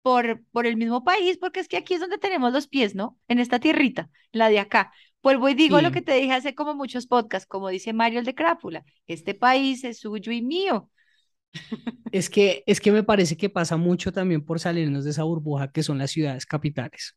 por, 0.02 0.44
por 0.52 0.66
el 0.66 0.78
mismo 0.78 1.04
país, 1.04 1.38
porque 1.38 1.60
es 1.60 1.68
que 1.68 1.78
aquí 1.78 1.94
es 1.94 2.00
donde 2.00 2.18
tenemos 2.18 2.54
los 2.54 2.68
pies, 2.68 2.96
¿no? 2.96 3.18
En 3.28 3.40
esta 3.40 3.60
tierrita, 3.60 4.10
la 4.32 4.50
de 4.50 4.60
acá. 4.60 4.92
Vuelvo 5.24 5.50
y 5.50 5.54
digo 5.54 5.82
lo 5.82 5.92
que 5.92 6.02
te 6.02 6.16
dije 6.16 6.34
hace 6.34 6.56
como 6.56 6.74
muchos 6.74 7.06
podcasts, 7.08 7.48
como 7.48 7.70
dice 7.70 7.94
Mario 7.94 8.20
el 8.20 8.26
de 8.26 8.36
Crápula, 8.36 8.84
este 9.08 9.34
país 9.34 9.84
es 9.84 10.00
suyo 10.00 10.32
y 10.32 10.42
mío. 10.42 10.90
Es 12.12 12.30
que, 12.30 12.64
es 12.66 12.82
que 12.82 12.92
me 12.92 13.04
parece 13.04 13.38
que 13.38 13.50
pasa 13.50 13.78
mucho 13.78 14.12
también 14.12 14.44
por 14.44 14.60
salirnos 14.60 15.04
de 15.04 15.12
esa 15.12 15.24
burbuja 15.24 15.72
que 15.72 15.84
son 15.84 15.98
las 15.98 16.12
ciudades 16.12 16.46
capitales. 16.46 17.16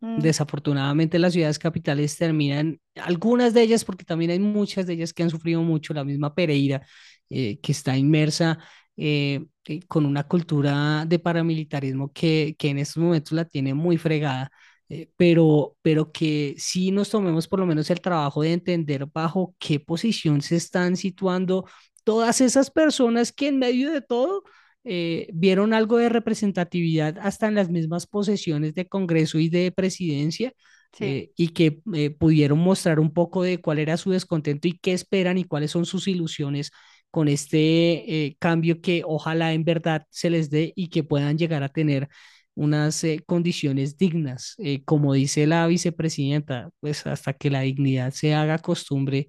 Mm. 0.00 0.20
Desafortunadamente 0.20 1.18
las 1.18 1.32
ciudades 1.32 1.58
capitales 1.58 2.16
terminan, 2.16 2.80
algunas 2.96 3.54
de 3.54 3.62
ellas, 3.62 3.84
porque 3.84 4.04
también 4.04 4.30
hay 4.30 4.38
muchas 4.38 4.86
de 4.86 4.94
ellas 4.94 5.12
que 5.12 5.22
han 5.22 5.30
sufrido 5.30 5.62
mucho, 5.62 5.94
la 5.94 6.04
misma 6.04 6.34
Pereira, 6.34 6.86
eh, 7.30 7.58
que 7.60 7.72
está 7.72 7.96
inmersa 7.96 8.58
eh, 8.96 9.44
eh, 9.64 9.80
con 9.88 10.06
una 10.06 10.24
cultura 10.24 11.04
de 11.06 11.18
paramilitarismo 11.18 12.12
que, 12.12 12.54
que 12.58 12.70
en 12.70 12.78
estos 12.78 13.02
momentos 13.02 13.32
la 13.32 13.44
tiene 13.44 13.74
muy 13.74 13.96
fregada 13.98 14.50
eh, 14.88 15.08
pero, 15.16 15.76
pero 15.82 16.12
que 16.12 16.54
sí 16.58 16.92
nos 16.92 17.10
tomemos 17.10 17.48
por 17.48 17.58
lo 17.58 17.66
menos 17.66 17.90
el 17.90 18.00
trabajo 18.00 18.42
de 18.42 18.52
entender 18.52 19.06
bajo 19.06 19.54
qué 19.58 19.80
posición 19.80 20.42
se 20.42 20.56
están 20.56 20.96
situando 20.96 21.66
todas 22.04 22.40
esas 22.40 22.70
personas 22.70 23.32
que 23.32 23.48
en 23.48 23.58
medio 23.58 23.90
de 23.90 24.00
todo 24.00 24.44
eh, 24.84 25.28
vieron 25.34 25.74
algo 25.74 25.96
de 25.96 26.08
representatividad 26.08 27.18
hasta 27.20 27.48
en 27.48 27.56
las 27.56 27.68
mismas 27.68 28.06
posesiones 28.06 28.74
de 28.74 28.86
Congreso 28.86 29.40
y 29.40 29.48
de 29.48 29.72
presidencia 29.72 30.52
eh, 31.00 31.32
y 31.36 31.48
que 31.48 31.82
pudieron 32.18 32.58
mostrar 32.60 33.00
un 33.00 33.12
poco 33.12 33.42
de 33.42 33.58
cuál 33.58 33.80
era 33.80 33.96
su 33.96 34.12
descontento 34.12 34.68
y 34.68 34.78
qué 34.78 34.92
esperan 34.92 35.36
y 35.36 35.44
cuáles 35.44 35.72
son 35.72 35.84
sus 35.84 36.06
ilusiones 36.06 36.70
con 37.10 37.26
este 37.28 38.36
cambio 38.38 38.80
que 38.80 39.02
ojalá 39.04 39.52
en 39.52 39.64
verdad 39.64 40.06
se 40.10 40.30
les 40.30 40.48
dé 40.48 40.72
y 40.76 40.88
que 40.88 41.02
puedan 41.02 41.36
llegar 41.38 41.62
a 41.64 41.68
tener 41.68 42.08
unas 42.56 43.04
eh, 43.04 43.22
condiciones 43.26 43.98
dignas. 43.98 44.56
Eh, 44.58 44.84
como 44.84 45.14
dice 45.14 45.46
la 45.46 45.66
vicepresidenta, 45.68 46.70
pues 46.80 47.06
hasta 47.06 47.34
que 47.34 47.50
la 47.50 47.62
dignidad 47.62 48.12
se 48.12 48.34
haga 48.34 48.58
costumbre, 48.58 49.28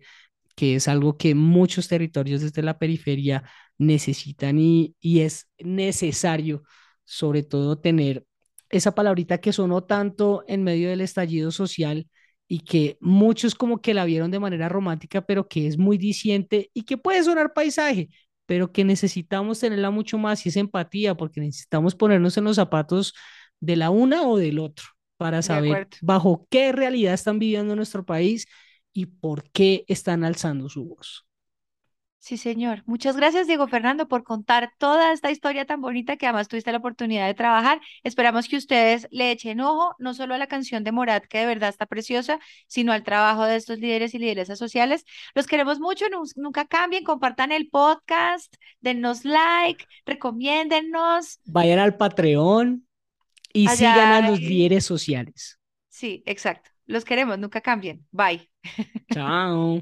que 0.56 0.76
es 0.76 0.88
algo 0.88 1.18
que 1.18 1.36
muchos 1.36 1.88
territorios 1.88 2.42
desde 2.42 2.64
la 2.64 2.80
periferia 2.80 3.44
necesitan 3.78 4.60
y, 4.60 4.96
y 5.00 5.22
es 5.22 5.48
necesario, 5.60 6.64
sobre 7.06 7.44
todo, 7.44 7.80
tener 7.80 8.26
esa 8.70 8.94
palabrita 8.96 9.40
que 9.40 9.54
sonó 9.54 9.84
tanto 9.84 10.44
en 10.48 10.64
medio 10.64 10.90
del 10.90 11.02
estallido 11.02 11.52
social 11.52 12.08
y 12.48 12.60
que 12.60 12.98
muchos 13.02 13.56
como 13.56 13.82
que 13.82 13.94
la 13.94 14.06
vieron 14.06 14.32
de 14.32 14.40
manera 14.40 14.70
romántica, 14.70 15.22
pero 15.22 15.48
que 15.48 15.68
es 15.68 15.78
muy 15.78 15.98
diciente 15.98 16.70
y 16.74 16.84
que 16.84 16.98
puede 16.98 17.24
sonar 17.24 17.54
paisaje, 17.54 18.10
pero 18.48 18.74
que 18.74 18.86
necesitamos 18.86 19.60
tenerla 19.62 19.92
mucho 19.92 20.18
más 20.20 20.46
y 20.48 20.50
es 20.50 20.58
empatía, 20.58 21.16
porque 21.16 21.42
necesitamos 21.42 21.96
ponernos 21.96 22.38
en 22.38 22.46
los 22.46 22.58
zapatos 22.58 23.16
de 23.62 23.78
la 23.78 23.92
una 23.92 24.24
o 24.28 24.38
del 24.38 24.60
otro 24.60 24.86
para 25.18 25.44
saber 25.44 25.84
bajo 26.02 26.48
qué 26.52 26.72
realidad 26.74 27.16
están 27.16 27.40
viviendo 27.40 27.76
nuestro 27.76 28.06
país 28.06 28.48
y 28.94 29.08
por 29.08 29.50
qué 29.52 29.86
están 29.90 30.26
alzando 30.26 30.70
su 30.70 30.86
voz. 30.86 31.27
Sí, 32.20 32.36
señor. 32.38 32.84
Muchas 32.86 33.16
gracias, 33.16 33.48
Diego 33.48 33.68
Fernando, 33.68 34.08
por 34.08 34.24
contar 34.24 34.72
toda 34.80 35.14
esta 35.14 35.32
historia 35.32 35.66
tan 35.66 35.80
bonita 35.80 36.18
que 36.18 36.26
además 36.26 36.48
tuviste 36.48 36.72
la 36.72 36.80
oportunidad 36.80 37.26
de 37.26 37.34
trabajar. 37.34 37.80
Esperamos 38.04 38.50
que 38.50 38.58
ustedes 38.58 39.08
le 39.12 39.32
echen 39.32 39.62
ojo 39.62 39.96
no 40.00 40.14
solo 40.14 40.34
a 40.34 40.38
la 40.38 40.48
canción 40.48 40.84
de 40.84 40.92
Morat, 40.92 41.26
que 41.26 41.38
de 41.38 41.46
verdad 41.46 41.70
está 41.70 41.86
preciosa, 41.86 42.40
sino 42.68 42.92
al 42.92 43.04
trabajo 43.04 43.46
de 43.46 43.56
estos 43.56 43.80
líderes 43.80 44.14
y 44.14 44.20
lideresas 44.20 44.60
sociales. 44.60 45.06
Los 45.36 45.48
queremos 45.48 45.80
mucho, 45.80 46.06
nunca 46.36 46.66
cambien, 46.66 47.04
compartan 47.04 47.52
el 47.52 47.70
podcast, 47.70 48.54
dennos 48.82 49.24
like, 49.24 49.86
recomiéndennos. 50.06 51.40
Vayan 51.46 51.80
al 51.80 51.96
Patreon 51.96 52.86
y 53.54 53.68
sigan 53.70 54.26
a 54.26 54.30
los 54.30 54.42
líderes 54.42 54.84
sociales. 54.84 55.60
Sí, 55.88 56.24
exacto. 56.26 56.72
Los 56.88 57.06
queremos, 57.06 57.38
nunca 57.40 57.62
cambien. 57.62 58.06
Bye. 58.12 58.50
Chao. 59.14 59.82